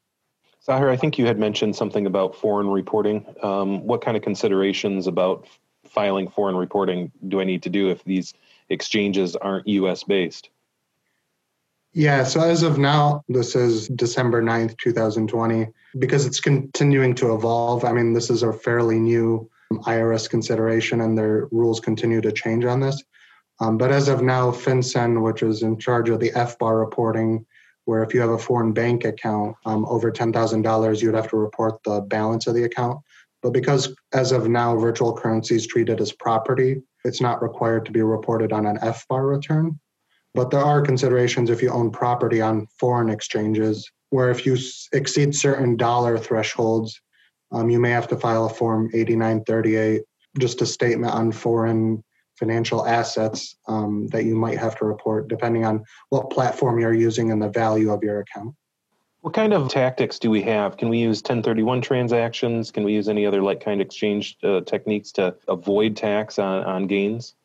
Zahir, 0.64 0.90
I 0.90 0.98
think 0.98 1.18
you 1.18 1.26
had 1.26 1.40
mentioned 1.40 1.76
something 1.76 2.06
about 2.06 2.36
foreign 2.36 2.70
reporting. 2.70 3.26
Um, 3.42 3.86
what 3.86 4.02
kind 4.02 4.16
of 4.16 4.24
considerations 4.24 5.08
about 5.08 5.48
filing 5.86 6.30
foreign 6.30 6.56
reporting 6.56 7.12
do 7.28 7.42
I 7.42 7.44
need 7.44 7.64
to 7.64 7.70
do 7.70 7.90
if 7.90 8.04
these 8.06 8.34
exchanges 8.70 9.36
aren't 9.36 9.68
U.S. 9.68 10.04
based? 10.04 10.50
Yeah, 11.94 12.24
so 12.24 12.42
as 12.42 12.64
of 12.64 12.80
now, 12.80 13.24
this 13.30 13.56
is 13.56 13.88
December 13.90 14.42
9th, 14.42 14.78
2020. 14.80 15.68
Because 16.00 16.26
it's 16.26 16.40
continuing 16.40 17.14
to 17.16 17.36
evolve, 17.36 17.86
I 17.86 17.92
mean, 17.92 18.14
this 18.14 18.32
is 18.32 18.42
a 18.42 18.52
fairly 18.52 19.00
new 19.00 19.50
IRS 19.72 20.30
consideration 20.30 21.02
and 21.02 21.18
their 21.18 21.48
rules 21.52 21.80
continue 21.80 22.22
to 22.22 22.32
change 22.32 22.66
on 22.66 22.80
this. 22.80 23.04
Um, 23.60 23.78
but 23.78 23.92
as 23.92 24.08
of 24.08 24.22
now, 24.22 24.52
FinCEN, 24.52 25.22
which 25.22 25.44
is 25.44 25.64
in 25.64 25.78
charge 25.78 26.10
of 26.10 26.20
the 26.20 26.32
FBAR 26.32 26.80
reporting, 26.80 27.46
where 27.86 28.04
if 28.04 28.14
you 28.14 28.22
have 28.22 28.30
a 28.30 28.38
foreign 28.38 28.74
bank 28.74 29.06
account 29.06 29.56
um, 29.66 29.86
over 29.86 30.12
$10,000, 30.12 31.02
you'd 31.02 31.16
have 31.16 31.30
to 31.30 31.38
report 31.38 31.84
the 31.84 32.02
balance 32.02 32.48
of 32.48 32.56
the 32.56 32.64
account. 32.64 33.00
But 33.42 33.52
because 33.52 33.94
as 34.14 34.32
of 34.32 34.48
now, 34.48 34.78
virtual 34.78 35.14
currency 35.16 35.56
is 35.56 35.68
treated 35.68 36.00
as 36.00 36.14
property, 36.14 36.82
it's 37.04 37.20
not 37.20 37.42
required 37.42 37.86
to 37.86 37.92
be 37.92 38.02
reported 38.02 38.54
on 38.54 38.66
an 38.66 38.78
FBAR 38.78 39.30
return. 39.30 39.80
But 40.34 40.50
there 40.50 40.62
are 40.62 40.82
considerations 40.82 41.50
if 41.50 41.62
you 41.62 41.70
own 41.70 41.92
property 41.92 42.42
on 42.42 42.68
foreign 42.80 43.10
exchanges, 43.10 43.92
where 44.10 44.32
if 44.32 44.46
you 44.46 44.58
exceed 44.94 45.36
certain 45.36 45.76
dollar 45.76 46.18
thresholds, 46.18 47.00
um, 47.52 47.70
you 47.70 47.80
may 47.80 47.92
have 47.92 48.08
to 48.08 48.18
file 48.18 48.46
a 48.46 48.50
Form 48.50 48.90
8938, 48.94 50.02
just 50.40 50.62
a 50.62 50.66
statement 50.66 51.14
on 51.14 51.32
foreign 51.32 52.04
financial 52.36 52.86
assets 52.86 53.56
um, 53.68 54.08
that 54.08 54.26
you 54.26 54.36
might 54.36 54.58
have 54.58 54.78
to 54.78 54.86
report, 54.86 55.28
depending 55.28 55.66
on 55.66 55.84
what 56.10 56.30
platform 56.30 56.80
you're 56.80 56.94
using 56.94 57.32
and 57.32 57.42
the 57.42 57.50
value 57.50 57.92
of 57.92 58.04
your 58.04 58.20
account. 58.20 58.56
What 59.22 59.34
kind 59.34 59.54
of 59.54 59.70
tactics 59.70 60.20
do 60.20 60.30
we 60.30 60.42
have? 60.42 60.76
Can 60.76 60.90
we 60.90 60.98
use 60.98 61.20
1031 61.20 61.82
transactions? 61.82 62.72
Can 62.72 62.84
we 62.84 62.94
use 62.94 63.08
any 63.08 63.26
other 63.26 63.42
like 63.42 63.64
kind 63.64 63.80
exchange 63.80 64.38
uh, 64.44 64.62
techniques 64.62 65.14
to 65.14 65.36
avoid 65.48 65.96
tax 65.96 66.40
on, 66.40 66.64
on 66.66 66.88
gains? 66.88 67.36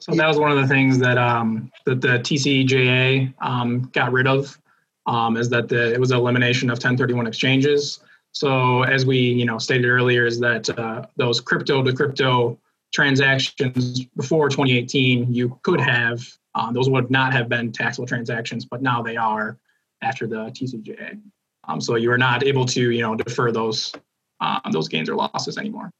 So 0.00 0.12
that 0.12 0.26
was 0.26 0.38
one 0.38 0.50
of 0.50 0.58
the 0.58 0.66
things 0.66 0.98
that 0.98 1.18
um, 1.18 1.70
that 1.84 2.00
the 2.00 2.18
TCJA 2.18 3.34
um, 3.40 3.90
got 3.92 4.12
rid 4.12 4.26
of, 4.26 4.58
um, 5.06 5.36
is 5.36 5.48
that 5.50 5.68
the, 5.68 5.92
it 5.92 6.00
was 6.00 6.12
elimination 6.12 6.70
of 6.70 6.76
1031 6.76 7.26
exchanges. 7.26 8.00
So 8.32 8.82
as 8.82 9.06
we 9.06 9.18
you 9.18 9.44
know 9.44 9.58
stated 9.58 9.88
earlier, 9.88 10.26
is 10.26 10.38
that 10.40 10.68
uh, 10.78 11.06
those 11.16 11.40
crypto 11.40 11.82
to 11.82 11.92
crypto 11.92 12.58
transactions 12.92 14.04
before 14.16 14.48
2018, 14.48 15.32
you 15.32 15.58
could 15.62 15.80
have 15.80 16.20
um, 16.54 16.74
those 16.74 16.90
would 16.90 17.10
not 17.10 17.32
have 17.32 17.48
been 17.48 17.70
taxable 17.70 18.06
transactions, 18.06 18.64
but 18.64 18.82
now 18.82 19.02
they 19.02 19.16
are 19.16 19.58
after 20.02 20.26
the 20.26 20.46
TCJA. 20.46 21.20
Um, 21.64 21.80
so 21.80 21.96
you 21.96 22.10
are 22.10 22.18
not 22.18 22.44
able 22.44 22.64
to 22.66 22.90
you 22.90 23.02
know 23.02 23.14
defer 23.14 23.52
those 23.52 23.92
uh, 24.40 24.60
those 24.70 24.88
gains 24.88 25.08
or 25.08 25.16
losses 25.16 25.58
anymore. 25.58 25.90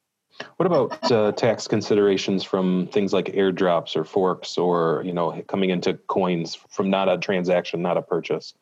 What 0.57 0.67
about 0.67 1.11
uh, 1.11 1.33
tax 1.33 1.67
considerations 1.67 2.45
from 2.45 2.89
things 2.89 3.13
like 3.13 3.27
airdrops 3.27 3.97
or 3.97 4.05
forks 4.05 4.57
or, 4.57 5.03
you 5.05 5.13
know, 5.13 5.43
coming 5.49 5.71
into 5.71 5.95
coins 5.95 6.55
from 6.55 6.91
not 6.91 7.09
a 7.09 7.19
transaction, 7.19 7.83
not 7.83 7.97
a 7.97 8.03
purchase? 8.03 8.55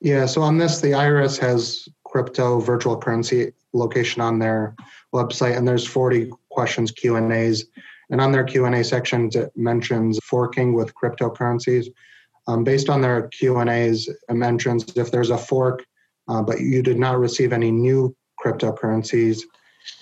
Yeah, 0.00 0.26
so 0.26 0.42
on 0.42 0.58
this, 0.58 0.80
the 0.80 0.92
IRS 0.92 1.38
has 1.38 1.88
crypto 2.04 2.60
virtual 2.60 2.96
currency 2.96 3.52
location 3.72 4.20
on 4.20 4.38
their 4.38 4.74
website, 5.14 5.56
and 5.56 5.66
there's 5.66 5.86
40 5.86 6.30
questions 6.52 6.90
Q 6.90 7.16
and 7.16 7.32
A's. 7.32 7.66
And 8.10 8.20
on 8.20 8.30
their 8.30 8.44
Q 8.44 8.66
and 8.66 8.74
A 8.74 8.84
sections, 8.84 9.36
it 9.36 9.50
mentions 9.56 10.18
forking 10.22 10.74
with 10.74 10.94
cryptocurrencies. 10.94 11.86
Um, 12.46 12.64
based 12.64 12.88
on 12.90 13.00
their 13.00 13.28
Q 13.28 13.58
and 13.58 13.70
A's, 13.70 14.08
it 14.08 14.34
mentions 14.34 14.84
if 14.96 15.10
there's 15.10 15.30
a 15.30 15.38
fork, 15.38 15.84
uh, 16.28 16.42
but 16.42 16.60
you 16.60 16.82
did 16.82 16.98
not 16.98 17.18
receive 17.18 17.52
any 17.52 17.70
new 17.70 18.14
cryptocurrencies, 18.44 19.42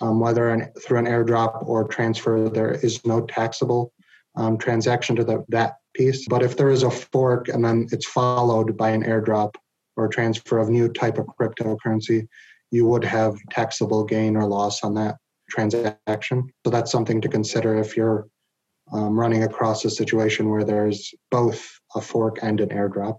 um, 0.00 0.20
whether 0.20 0.48
an, 0.48 0.72
through 0.82 0.98
an 0.98 1.06
airdrop 1.06 1.66
or 1.66 1.86
transfer, 1.86 2.48
there 2.48 2.72
is 2.72 3.04
no 3.06 3.20
taxable 3.26 3.92
um, 4.36 4.58
transaction 4.58 5.14
to 5.16 5.24
the, 5.24 5.44
that 5.48 5.76
piece. 5.94 6.26
But 6.28 6.42
if 6.42 6.56
there 6.56 6.70
is 6.70 6.82
a 6.82 6.90
fork 6.90 7.48
and 7.48 7.64
then 7.64 7.86
it's 7.92 8.06
followed 8.06 8.76
by 8.76 8.90
an 8.90 9.04
airdrop 9.04 9.54
or 9.96 10.08
transfer 10.08 10.58
of 10.58 10.68
new 10.68 10.88
type 10.88 11.18
of 11.18 11.26
cryptocurrency, 11.38 12.26
you 12.70 12.86
would 12.86 13.04
have 13.04 13.36
taxable 13.50 14.04
gain 14.04 14.36
or 14.36 14.46
loss 14.46 14.82
on 14.82 14.94
that 14.94 15.16
transaction. 15.50 16.50
So 16.64 16.70
that's 16.70 16.90
something 16.90 17.20
to 17.20 17.28
consider 17.28 17.76
if 17.76 17.96
you're 17.96 18.26
um, 18.92 19.18
running 19.18 19.44
across 19.44 19.84
a 19.84 19.90
situation 19.90 20.48
where 20.48 20.64
there's 20.64 21.14
both 21.30 21.80
a 21.94 22.00
fork 22.00 22.38
and 22.42 22.60
an 22.60 22.70
airdrop. 22.70 23.18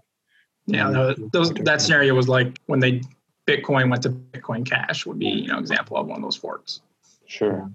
Yeah, 0.66 0.88
um, 0.88 1.30
those, 1.32 1.52
that 1.54 1.80
scenario 1.80 2.14
was 2.14 2.28
like 2.28 2.58
when 2.66 2.80
they 2.80 3.02
Bitcoin 3.48 3.90
went 3.90 4.02
to 4.02 4.10
Bitcoin 4.10 4.64
Cash 4.64 5.06
would 5.06 5.18
be 5.18 5.26
you 5.26 5.48
know 5.48 5.58
example 5.58 5.96
of 5.96 6.06
one 6.06 6.18
of 6.18 6.22
those 6.22 6.36
forks. 6.36 6.80
Sure. 7.26 7.70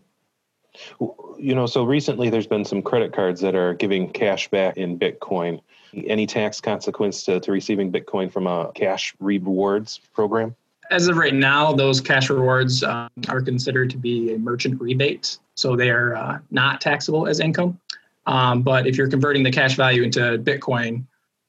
You 1.39 1.55
know, 1.55 1.65
so 1.65 1.83
recently 1.83 2.29
there's 2.29 2.45
been 2.45 2.63
some 2.63 2.83
credit 2.83 3.11
cards 3.11 3.41
that 3.41 3.55
are 3.55 3.73
giving 3.73 4.11
cash 4.11 4.47
back 4.49 4.77
in 4.77 4.99
Bitcoin. 4.99 5.59
Any 6.05 6.27
tax 6.27 6.61
consequence 6.61 7.23
to, 7.23 7.39
to 7.39 7.51
receiving 7.51 7.91
Bitcoin 7.91 8.31
from 8.31 8.45
a 8.45 8.71
cash 8.75 9.15
rewards 9.19 9.99
program? 10.13 10.55
As 10.89 11.07
of 11.07 11.17
right 11.17 11.33
now, 11.33 11.73
those 11.73 11.99
cash 11.99 12.29
rewards 12.29 12.83
um, 12.83 13.09
are 13.27 13.41
considered 13.41 13.89
to 13.89 13.97
be 13.97 14.33
a 14.33 14.39
merchant 14.39 14.79
rebate, 14.79 15.37
so 15.55 15.75
they 15.75 15.89
are 15.89 16.15
uh, 16.15 16.39
not 16.51 16.79
taxable 16.79 17.27
as 17.27 17.39
income. 17.39 17.79
Um, 18.25 18.61
but 18.61 18.87
if 18.87 18.97
you're 18.97 19.09
converting 19.09 19.43
the 19.43 19.51
cash 19.51 19.75
value 19.75 20.03
into 20.03 20.19
Bitcoin 20.37 21.03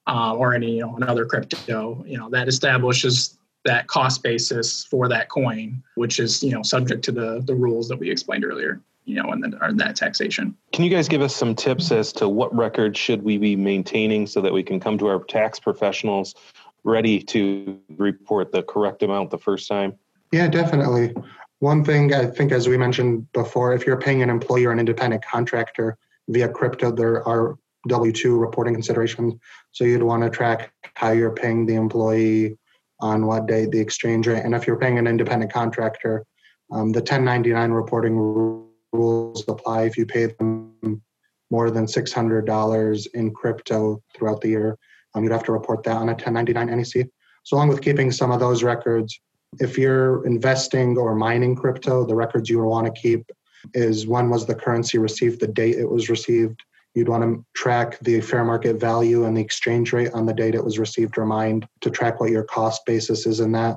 uh, 0.07 0.35
or 0.35 0.55
any 0.55 0.77
you 0.77 0.81
know 0.81 0.97
another 0.97 1.27
crypto, 1.27 2.05
you 2.07 2.19
know 2.19 2.31
that 2.31 2.49
establishes 2.49 3.39
that 3.65 3.87
cost 3.89 4.23
basis 4.23 4.85
for 4.85 5.09
that 5.09 5.29
coin, 5.29 5.83
which 5.97 6.19
is 6.19 6.43
you 6.43 6.53
know 6.53 6.63
subject 6.63 7.05
to 7.05 7.13
the 7.13 7.43
the 7.45 7.55
rules 7.55 7.89
that 7.89 7.99
we 7.99 8.11
explained 8.11 8.45
earlier. 8.45 8.81
You 9.05 9.23
know, 9.23 9.31
and 9.31 9.43
then 9.43 9.77
that 9.79 9.97
taxation. 9.97 10.55
Can 10.73 10.85
you 10.85 10.91
guys 10.91 11.09
give 11.09 11.23
us 11.23 11.35
some 11.35 11.55
tips 11.55 11.91
as 11.91 12.13
to 12.13 12.29
what 12.29 12.55
records 12.55 12.99
should 12.99 13.23
we 13.23 13.39
be 13.39 13.57
maintaining 13.57 14.27
so 14.27 14.43
that 14.43 14.53
we 14.53 14.63
can 14.63 14.79
come 14.79 14.99
to 14.99 15.07
our 15.07 15.25
tax 15.25 15.59
professionals 15.59 16.35
ready 16.85 17.21
to 17.21 17.79
report 17.97 18.53
the 18.53 18.63
correct 18.63 19.03
amount 19.03 19.31
the 19.31 19.39
first 19.39 19.69
time? 19.69 19.99
Yeah, 20.33 20.49
definitely. 20.49 21.15
One 21.61 21.85
thing 21.85 22.15
I 22.15 22.27
think, 22.27 22.53
as 22.53 22.69
we 22.69 22.77
mentioned 22.77 23.31
before, 23.33 23.73
if 23.73 23.87
you're 23.87 24.01
paying 24.01 24.23
an 24.23 24.31
employee 24.31 24.67
or 24.67 24.73
an 24.73 24.79
independent 24.79 25.25
contractor 25.25 25.97
via 26.29 26.49
crypto, 26.49 26.93
there 26.93 27.27
are 27.27 27.59
W 27.89 28.13
2 28.13 28.39
reporting 28.39 28.75
considerations. 28.75 29.35
So 29.73 29.85
you'd 29.85 30.03
want 30.03 30.23
to 30.23 30.31
track 30.31 30.73
how 30.95 31.13
you're 31.13 31.35
paying 31.35 31.67
the 31.67 31.75
employee, 31.75 32.59
on 33.01 33.27
what 33.27 33.47
date 33.47 33.71
the 33.71 33.81
exchange 33.81 34.27
rate. 34.27 34.45
And 34.45 34.55
if 34.55 34.67
you're 34.67 34.79
paying 34.79 34.99
an 34.99 35.07
independent 35.07 35.53
contractor, 35.53 36.25
um, 36.71 36.93
the 36.93 37.01
1099 37.01 37.71
reporting 37.71 38.17
rules 38.93 39.45
apply 39.49 39.85
if 39.85 39.97
you 39.97 40.07
pay 40.07 40.27
them 40.27 41.03
more 41.51 41.71
than 41.71 41.87
$600 41.87 43.07
in 43.15 43.33
crypto 43.33 44.03
throughout 44.15 44.41
the 44.41 44.49
year. 44.49 44.79
Um, 45.19 45.25
you'd 45.25 45.33
have 45.33 45.45
to 45.45 45.53
report 45.53 45.83
that 45.85 45.97
on 45.97 46.09
a 46.09 46.13
1099 46.13 46.67
NEC. 46.69 47.09
So, 47.43 47.57
along 47.57 47.69
with 47.69 47.83
keeping 47.83 48.11
some 48.11 48.31
of 48.31 48.41
those 48.41 48.63
records, 48.63 49.19
if 49.61 49.77
you're 49.77 50.25
investing 50.27 50.97
or 50.97 51.15
mining 51.15 51.57
crypto, 51.57 52.07
the 52.07 52.15
records 52.15 52.49
you 52.49 52.63
want 52.63 52.87
to 52.87 53.01
keep 53.01 53.31
is 53.75 54.07
when 54.07 54.31
was 54.31 54.47
the 54.47 54.55
currency 54.55 54.99
received, 54.99 55.41
the 55.41 55.49
date 55.49 55.77
it 55.77 55.89
was 55.89 56.09
received, 56.09 56.63
You'd 56.99 57.09
want 57.09 57.23
to 57.23 57.45
track 57.55 57.99
the 58.01 58.21
fair 58.21 58.45
market 58.45 58.81
value 58.81 59.25
and 59.25 59.37
the 59.37 59.41
exchange 59.41 59.93
rate 59.93 60.13
on 60.15 60.27
the 60.27 60.33
date 60.33 60.57
it 60.57 60.65
was 60.65 60.81
received 60.81 61.17
or 61.17 61.27
mined 61.27 61.69
to 61.83 61.91
track 61.91 62.19
what 62.19 62.31
your 62.31 62.43
cost 62.43 62.85
basis 62.87 63.25
is 63.25 63.39
in 63.39 63.53
that. 63.53 63.77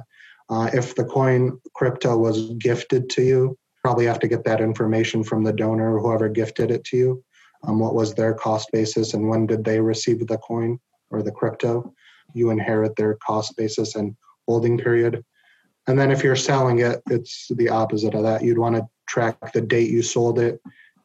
Uh, 0.50 0.70
if 0.74 0.96
the 0.96 1.06
coin 1.06 1.60
crypto 1.76 2.18
was 2.18 2.50
gifted 2.54 3.12
to 3.12 3.22
you, 3.22 3.58
probably 3.84 4.06
have 4.06 4.20
to 4.20 4.28
get 4.28 4.44
that 4.46 4.60
information 4.60 5.24
from 5.24 5.44
the 5.44 5.54
donor 5.54 5.96
or 5.96 6.00
whoever 6.00 6.30
gifted 6.30 6.72
it 6.72 6.84
to 6.86 6.98
you. 6.98 7.24
Um, 7.64 7.80
what 7.80 7.94
was 7.94 8.16
their 8.16 8.34
cost 8.34 8.70
basis 8.72 9.14
and 9.14 9.30
when 9.30 9.46
did 9.46 9.64
they 9.64 9.80
receive 9.80 10.26
the 10.26 10.40
coin 10.40 10.80
or 11.12 11.22
the 11.22 11.32
crypto? 11.32 11.94
You 12.34 12.50
inherit 12.50 12.96
their 12.96 13.16
cost 13.16 13.56
basis 13.58 13.96
and 13.96 14.16
holding 14.48 14.78
period. 14.78 15.24
And 15.88 16.00
then 16.00 16.12
if 16.12 16.24
you're 16.24 16.36
selling 16.36 16.80
it, 16.80 17.02
it's 17.10 17.48
the 17.56 17.70
opposite 17.70 18.14
of 18.14 18.24
that. 18.24 18.44
You'd 18.44 18.58
want 18.58 18.76
to 18.76 18.88
track 19.08 19.52
the 19.54 19.62
date 19.62 19.90
you 19.90 20.02
sold 20.02 20.40
it 20.40 20.62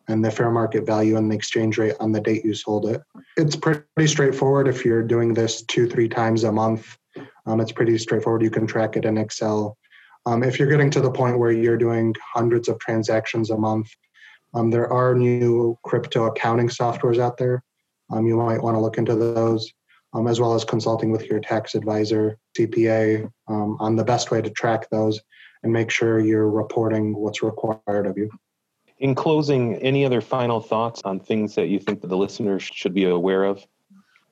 and 0.09 0.25
the 0.25 0.31
fair 0.31 0.51
market 0.51 0.87
value 0.87 1.17
and 1.17 1.31
the 1.31 1.35
exchange 1.35 1.79
rate 1.79 1.95
on 1.99 2.13
the 2.13 2.21
date 2.21 2.45
you 2.45 2.55
sold 2.55 2.87
it. 2.87 3.03
It's 3.37 3.57
pretty 3.57 4.07
straightforward 4.07 4.69
if 4.69 4.85
you're 4.85 5.03
doing 5.03 5.35
this 5.35 5.63
two, 5.63 5.89
three 5.89 6.09
times 6.09 6.45
a 6.45 6.53
month. 6.53 6.97
Um, 7.47 7.61
it's 7.61 7.73
pretty 7.73 7.97
straightforward. 7.99 8.43
You 8.43 8.51
can 8.51 8.67
track 8.67 8.97
it 8.97 9.05
in 9.05 9.19
Excel. 9.19 9.77
Um, 10.27 10.43
if 10.43 10.59
you're 10.59 10.69
getting 10.69 10.91
to 10.91 11.01
the 11.01 11.11
point 11.11 11.39
where 11.39 11.53
you're 11.53 11.77
doing 11.77 12.15
hundreds 12.35 12.69
of 12.69 12.79
transactions 12.79 13.51
a 13.51 13.57
month, 13.57 13.89
um, 14.55 14.71
there 14.71 14.93
are 14.93 15.15
new 15.15 15.79
crypto 15.85 16.27
accounting 16.27 16.69
softwares 16.69 17.19
out 17.19 17.37
there. 17.37 17.63
Um, 18.11 18.27
you 18.27 18.37
might 18.37 18.63
want 18.63 18.77
to 18.77 18.81
look 18.81 18.99
into 18.99 19.15
those, 19.15 19.73
um, 20.17 20.27
as 20.27 20.41
well 20.41 20.55
as 20.55 20.65
consulting 20.65 21.11
with 21.11 21.27
your 21.27 21.41
tax 21.41 21.75
advisor, 21.75 22.39
CPA, 22.57 23.31
um, 23.49 23.77
on 23.81 23.97
the 23.97 24.05
best 24.05 24.31
way 24.31 24.41
to 24.41 24.49
track 24.49 24.89
those 24.91 25.21
and 25.63 25.71
make 25.71 25.91
sure 25.91 26.19
you're 26.19 26.49
reporting 26.49 27.15
what's 27.15 27.43
required 27.43 28.07
of 28.07 28.17
you. 28.17 28.31
In 28.99 29.15
closing, 29.15 29.75
any 29.77 30.07
other 30.07 30.23
final 30.23 30.59
thoughts 30.59 31.03
on 31.05 31.21
things 31.21 31.55
that 31.57 31.67
you 31.67 31.79
think 31.79 32.01
that 32.01 32.07
the 32.07 32.17
listeners 32.17 32.63
should 32.63 32.95
be 32.95 33.05
aware 33.05 33.45
of? 33.45 33.67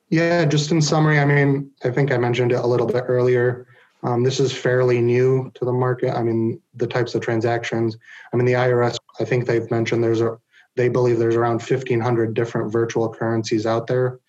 Yeah, 0.09 0.45
just 0.45 0.71
in 0.71 0.81
summary, 0.81 1.19
I 1.19 1.25
mean, 1.25 1.69
I 1.83 1.91
think 1.91 2.11
I 2.11 2.17
mentioned 2.17 2.51
it 2.51 2.59
a 2.59 2.65
little 2.65 2.87
bit 2.87 3.03
earlier. 3.07 3.67
Um, 4.01 4.23
this 4.23 4.39
is 4.39 4.51
fairly 4.51 5.01
new 5.01 5.51
to 5.53 5.65
the 5.65 5.73
market. 5.73 6.15
I 6.15 6.23
mean, 6.23 6.59
the 6.73 6.87
types 6.87 7.13
of 7.13 7.21
transactions. 7.21 7.95
I 8.33 8.37
mean, 8.37 8.45
the 8.45 8.53
IRS, 8.53 8.97
I 9.19 9.25
think 9.25 9.45
they've 9.45 9.69
mentioned 9.69 10.03
there's 10.03 10.21
a, 10.21 10.37
they 10.75 10.89
believe 10.89 11.19
there's 11.19 11.35
around 11.35 11.61
1,500 11.61 12.33
different 12.33 12.71
virtual 12.71 13.13
currencies 13.13 13.67
out 13.67 13.85
there. 13.85 14.19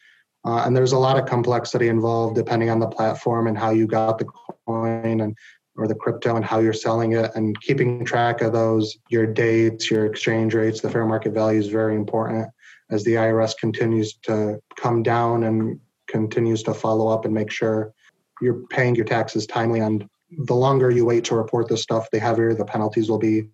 Uh, 0.47 0.63
and 0.65 0.77
there's 0.77 0.93
a 0.93 0.99
lot 0.99 1.19
of 1.19 1.27
complexity 1.27 1.89
involved 1.89 2.37
depending 2.37 2.71
on 2.71 2.79
the 2.79 2.87
platform 2.87 3.47
and 3.49 3.59
how 3.59 3.71
you 3.71 3.87
got 3.87 4.19
the 4.19 4.27
coin 4.67 5.21
and 5.21 5.37
or 5.77 5.87
the 5.87 5.95
crypto 5.95 6.37
and 6.37 6.45
how 6.45 6.59
you're 6.59 6.73
selling 6.73 7.13
it 7.13 7.31
and 7.35 7.61
keeping 7.61 8.05
track 8.05 8.41
of 8.41 8.53
those 8.53 8.97
your 9.11 9.27
dates 9.27 9.91
your 9.91 10.07
exchange 10.07 10.55
rates 10.55 10.81
the 10.81 10.89
fair 10.89 11.05
market 11.05 11.33
value 11.35 11.59
is 11.59 11.69
very 11.69 11.95
important 11.95 12.49
as 12.91 13.05
the 13.05 13.13
irs 13.13 13.55
continues 13.59 14.15
to 14.15 14.59
come 14.77 15.03
down 15.03 15.45
and 15.45 15.79
continues 16.07 16.63
to 16.63 16.73
follow 16.73 17.09
up 17.09 17.25
and 17.25 17.35
make 17.35 17.51
sure 17.51 17.93
you're 18.41 18.67
paying 18.69 18.95
your 18.95 19.05
taxes 19.05 19.47
timely. 19.47 19.81
And 19.81 20.09
the 20.31 20.55
longer 20.55 20.91
you 20.91 21.05
wait 21.05 21.25
to 21.25 21.35
report 21.35 21.69
this 21.69 21.83
stuff 21.83 22.11
the 22.11 22.19
heavier 22.19 22.53
the 22.55 22.65
penalties 22.65 23.09
will 23.09 23.19
be 23.19 23.49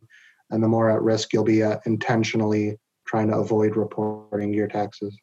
and 0.50 0.62
the 0.62 0.68
more 0.68 0.90
at 0.90 1.02
risk 1.02 1.32
you'll 1.32 1.44
be 1.44 1.62
at 1.62 1.80
intentionally 1.86 2.78
trying 3.06 3.28
to 3.28 3.36
avoid 3.36 3.76
reporting 3.76 4.54
your 4.54 4.68
taxes 4.68 5.16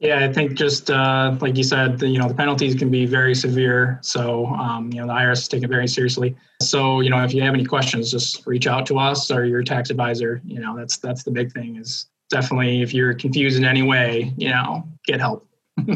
yeah, 0.00 0.24
I 0.24 0.32
think 0.32 0.54
just 0.54 0.90
uh, 0.90 1.36
like 1.42 1.58
you 1.58 1.62
said, 1.62 1.98
the, 1.98 2.08
you 2.08 2.18
know, 2.18 2.26
the 2.26 2.34
penalties 2.34 2.74
can 2.74 2.90
be 2.90 3.04
very 3.04 3.34
severe. 3.34 3.98
So, 4.00 4.46
um, 4.46 4.90
you 4.92 5.00
know, 5.00 5.06
the 5.06 5.12
IRS 5.12 5.32
is 5.32 5.48
taking 5.48 5.64
it 5.64 5.68
very 5.70 5.86
seriously. 5.86 6.34
So, 6.62 7.00
you 7.00 7.10
know, 7.10 7.22
if 7.22 7.34
you 7.34 7.42
have 7.42 7.52
any 7.52 7.66
questions, 7.66 8.10
just 8.10 8.46
reach 8.46 8.66
out 8.66 8.86
to 8.86 8.98
us 8.98 9.30
or 9.30 9.44
your 9.44 9.62
tax 9.62 9.90
advisor. 9.90 10.40
You 10.42 10.60
know, 10.60 10.74
that's 10.74 10.96
that's 10.96 11.22
the 11.22 11.30
big 11.30 11.52
thing. 11.52 11.76
Is 11.76 12.06
definitely 12.30 12.80
if 12.80 12.94
you're 12.94 13.12
confused 13.12 13.58
in 13.58 13.66
any 13.66 13.82
way, 13.82 14.32
you 14.38 14.48
know, 14.48 14.88
get 15.04 15.20
help. 15.20 15.46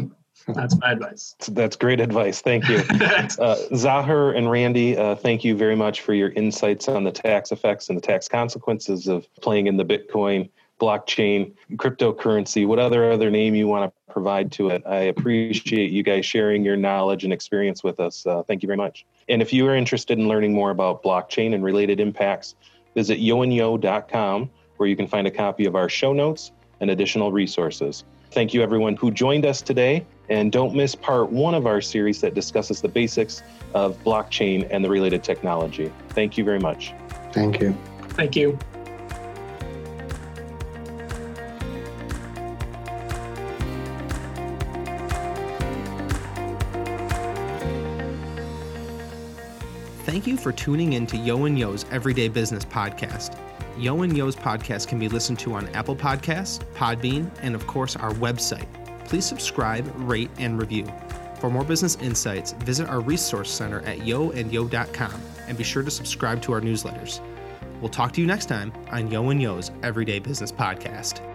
that's 0.49 0.77
my 0.77 0.91
advice. 0.91 1.35
That's 1.49 1.75
great 1.75 1.99
advice. 1.99 2.41
Thank 2.41 2.69
you, 2.69 2.83
uh, 3.39 3.55
Zahir 3.75 4.33
and 4.33 4.51
Randy. 4.51 4.95
Uh, 4.95 5.15
thank 5.15 5.43
you 5.43 5.55
very 5.55 5.75
much 5.75 6.01
for 6.01 6.13
your 6.13 6.29
insights 6.29 6.87
on 6.87 7.03
the 7.03 7.11
tax 7.11 7.51
effects 7.51 7.89
and 7.89 7.97
the 7.97 8.01
tax 8.01 8.27
consequences 8.27 9.07
of 9.07 9.27
playing 9.41 9.65
in 9.65 9.77
the 9.77 9.85
Bitcoin 9.85 10.49
blockchain, 10.79 11.53
cryptocurrency, 11.73 12.67
what 12.67 12.79
other 12.79 13.11
other 13.11 13.29
name 13.29 13.55
you 13.55 13.67
want 13.67 13.91
to 13.91 14.13
provide 14.13 14.51
to 14.53 14.69
it. 14.69 14.83
I 14.85 15.01
appreciate 15.01 15.91
you 15.91 16.03
guys 16.03 16.25
sharing 16.25 16.63
your 16.63 16.77
knowledge 16.77 17.23
and 17.23 17.33
experience 17.33 17.83
with 17.83 17.99
us. 17.99 18.25
Uh, 18.25 18.43
thank 18.43 18.63
you 18.63 18.67
very 18.67 18.77
much. 18.77 19.05
And 19.27 19.41
if 19.41 19.51
you 19.51 19.67
are 19.67 19.75
interested 19.75 20.17
in 20.17 20.27
learning 20.27 20.53
more 20.53 20.71
about 20.71 21.03
blockchain 21.03 21.53
and 21.53 21.63
related 21.63 21.99
impacts, 21.99 22.55
visit 22.93 23.19
yeoandyeo.com 23.19 24.49
where 24.77 24.89
you 24.89 24.95
can 24.95 25.07
find 25.07 25.27
a 25.27 25.31
copy 25.31 25.65
of 25.65 25.75
our 25.75 25.89
show 25.89 26.13
notes 26.13 26.51
and 26.79 26.89
additional 26.89 27.31
resources. 27.31 28.03
Thank 28.31 28.53
you, 28.53 28.61
everyone 28.61 28.95
who 28.95 29.11
joined 29.11 29.45
us 29.45 29.61
today. 29.61 30.05
And 30.27 30.51
don't 30.51 30.75
miss 30.75 30.95
part 30.95 31.31
one 31.31 31.53
of 31.53 31.67
our 31.67 31.81
series 31.81 32.19
that 32.21 32.33
discusses 32.33 32.81
the 32.81 32.89
basics 32.89 33.43
of 33.73 34.01
blockchain 34.03 34.67
and 34.71 34.83
the 34.83 34.89
related 34.89 35.23
technology. 35.23 35.91
Thank 36.09 36.37
you 36.37 36.43
very 36.43 36.59
much. 36.59 36.93
Thank 37.31 37.61
you. 37.61 37.77
Thank 38.09 38.35
you. 38.35 38.57
You 50.35 50.41
for 50.41 50.51
tuning 50.51 50.93
in 50.93 51.07
to 51.07 51.17
Yeo 51.17 51.45
and 51.45 51.57
Yeo's 51.57 51.85
Everyday 51.91 52.27
Business 52.27 52.65
Podcast. 52.65 53.37
Yeo 53.77 54.01
and 54.01 54.15
Yeo's 54.17 54.35
podcast 54.35 54.87
can 54.89 54.99
be 54.99 55.07
listened 55.07 55.39
to 55.39 55.53
on 55.53 55.69
Apple 55.69 55.95
Podcasts, 55.95 56.59
Podbean, 56.73 57.31
and 57.41 57.55
of 57.55 57.65
course 57.67 57.95
our 57.95 58.11
website. 58.15 58.67
Please 59.05 59.25
subscribe, 59.25 59.89
rate, 59.95 60.29
and 60.37 60.59
review. 60.59 60.85
For 61.39 61.49
more 61.49 61.63
business 61.63 61.95
insights, 62.01 62.51
visit 62.51 62.89
our 62.89 62.99
resource 62.99 63.49
center 63.49 63.79
at 63.81 63.99
yeoandyeo.com 63.99 65.21
and 65.47 65.57
be 65.57 65.63
sure 65.63 65.83
to 65.83 65.91
subscribe 65.91 66.41
to 66.41 66.51
our 66.51 66.61
newsletters. 66.61 67.21
We'll 67.79 67.89
talk 67.89 68.11
to 68.13 68.21
you 68.21 68.27
next 68.27 68.47
time 68.47 68.73
on 68.91 69.09
Yeo 69.09 69.29
and 69.29 69.41
Yeo's 69.41 69.71
Everyday 69.83 70.19
Business 70.19 70.51
Podcast. 70.51 71.34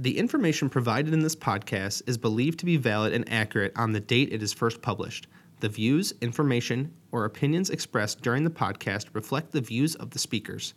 The 0.00 0.16
information 0.16 0.70
provided 0.70 1.12
in 1.12 1.24
this 1.24 1.34
podcast 1.34 2.02
is 2.06 2.16
believed 2.16 2.60
to 2.60 2.64
be 2.64 2.76
valid 2.76 3.12
and 3.12 3.28
accurate 3.28 3.72
on 3.74 3.90
the 3.90 3.98
date 3.98 4.32
it 4.32 4.44
is 4.44 4.52
first 4.52 4.80
published. 4.80 5.26
The 5.58 5.68
views, 5.68 6.14
information, 6.20 6.94
or 7.10 7.24
opinions 7.24 7.68
expressed 7.68 8.22
during 8.22 8.44
the 8.44 8.50
podcast 8.50 9.06
reflect 9.12 9.50
the 9.50 9.60
views 9.60 9.96
of 9.96 10.10
the 10.10 10.20
speakers. 10.20 10.74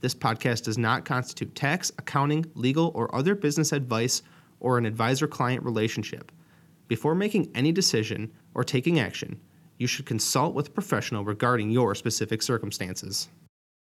This 0.00 0.12
podcast 0.12 0.64
does 0.64 0.76
not 0.76 1.04
constitute 1.04 1.54
tax, 1.54 1.92
accounting, 1.98 2.46
legal, 2.56 2.90
or 2.96 3.14
other 3.14 3.36
business 3.36 3.70
advice 3.70 4.22
or 4.58 4.76
an 4.76 4.86
advisor 4.86 5.28
client 5.28 5.62
relationship. 5.62 6.32
Before 6.88 7.14
making 7.14 7.52
any 7.54 7.70
decision 7.70 8.32
or 8.54 8.64
taking 8.64 8.98
action, 8.98 9.40
you 9.78 9.86
should 9.86 10.04
consult 10.04 10.52
with 10.52 10.66
a 10.66 10.72
professional 10.72 11.24
regarding 11.24 11.70
your 11.70 11.94
specific 11.94 12.42
circumstances. 12.42 13.28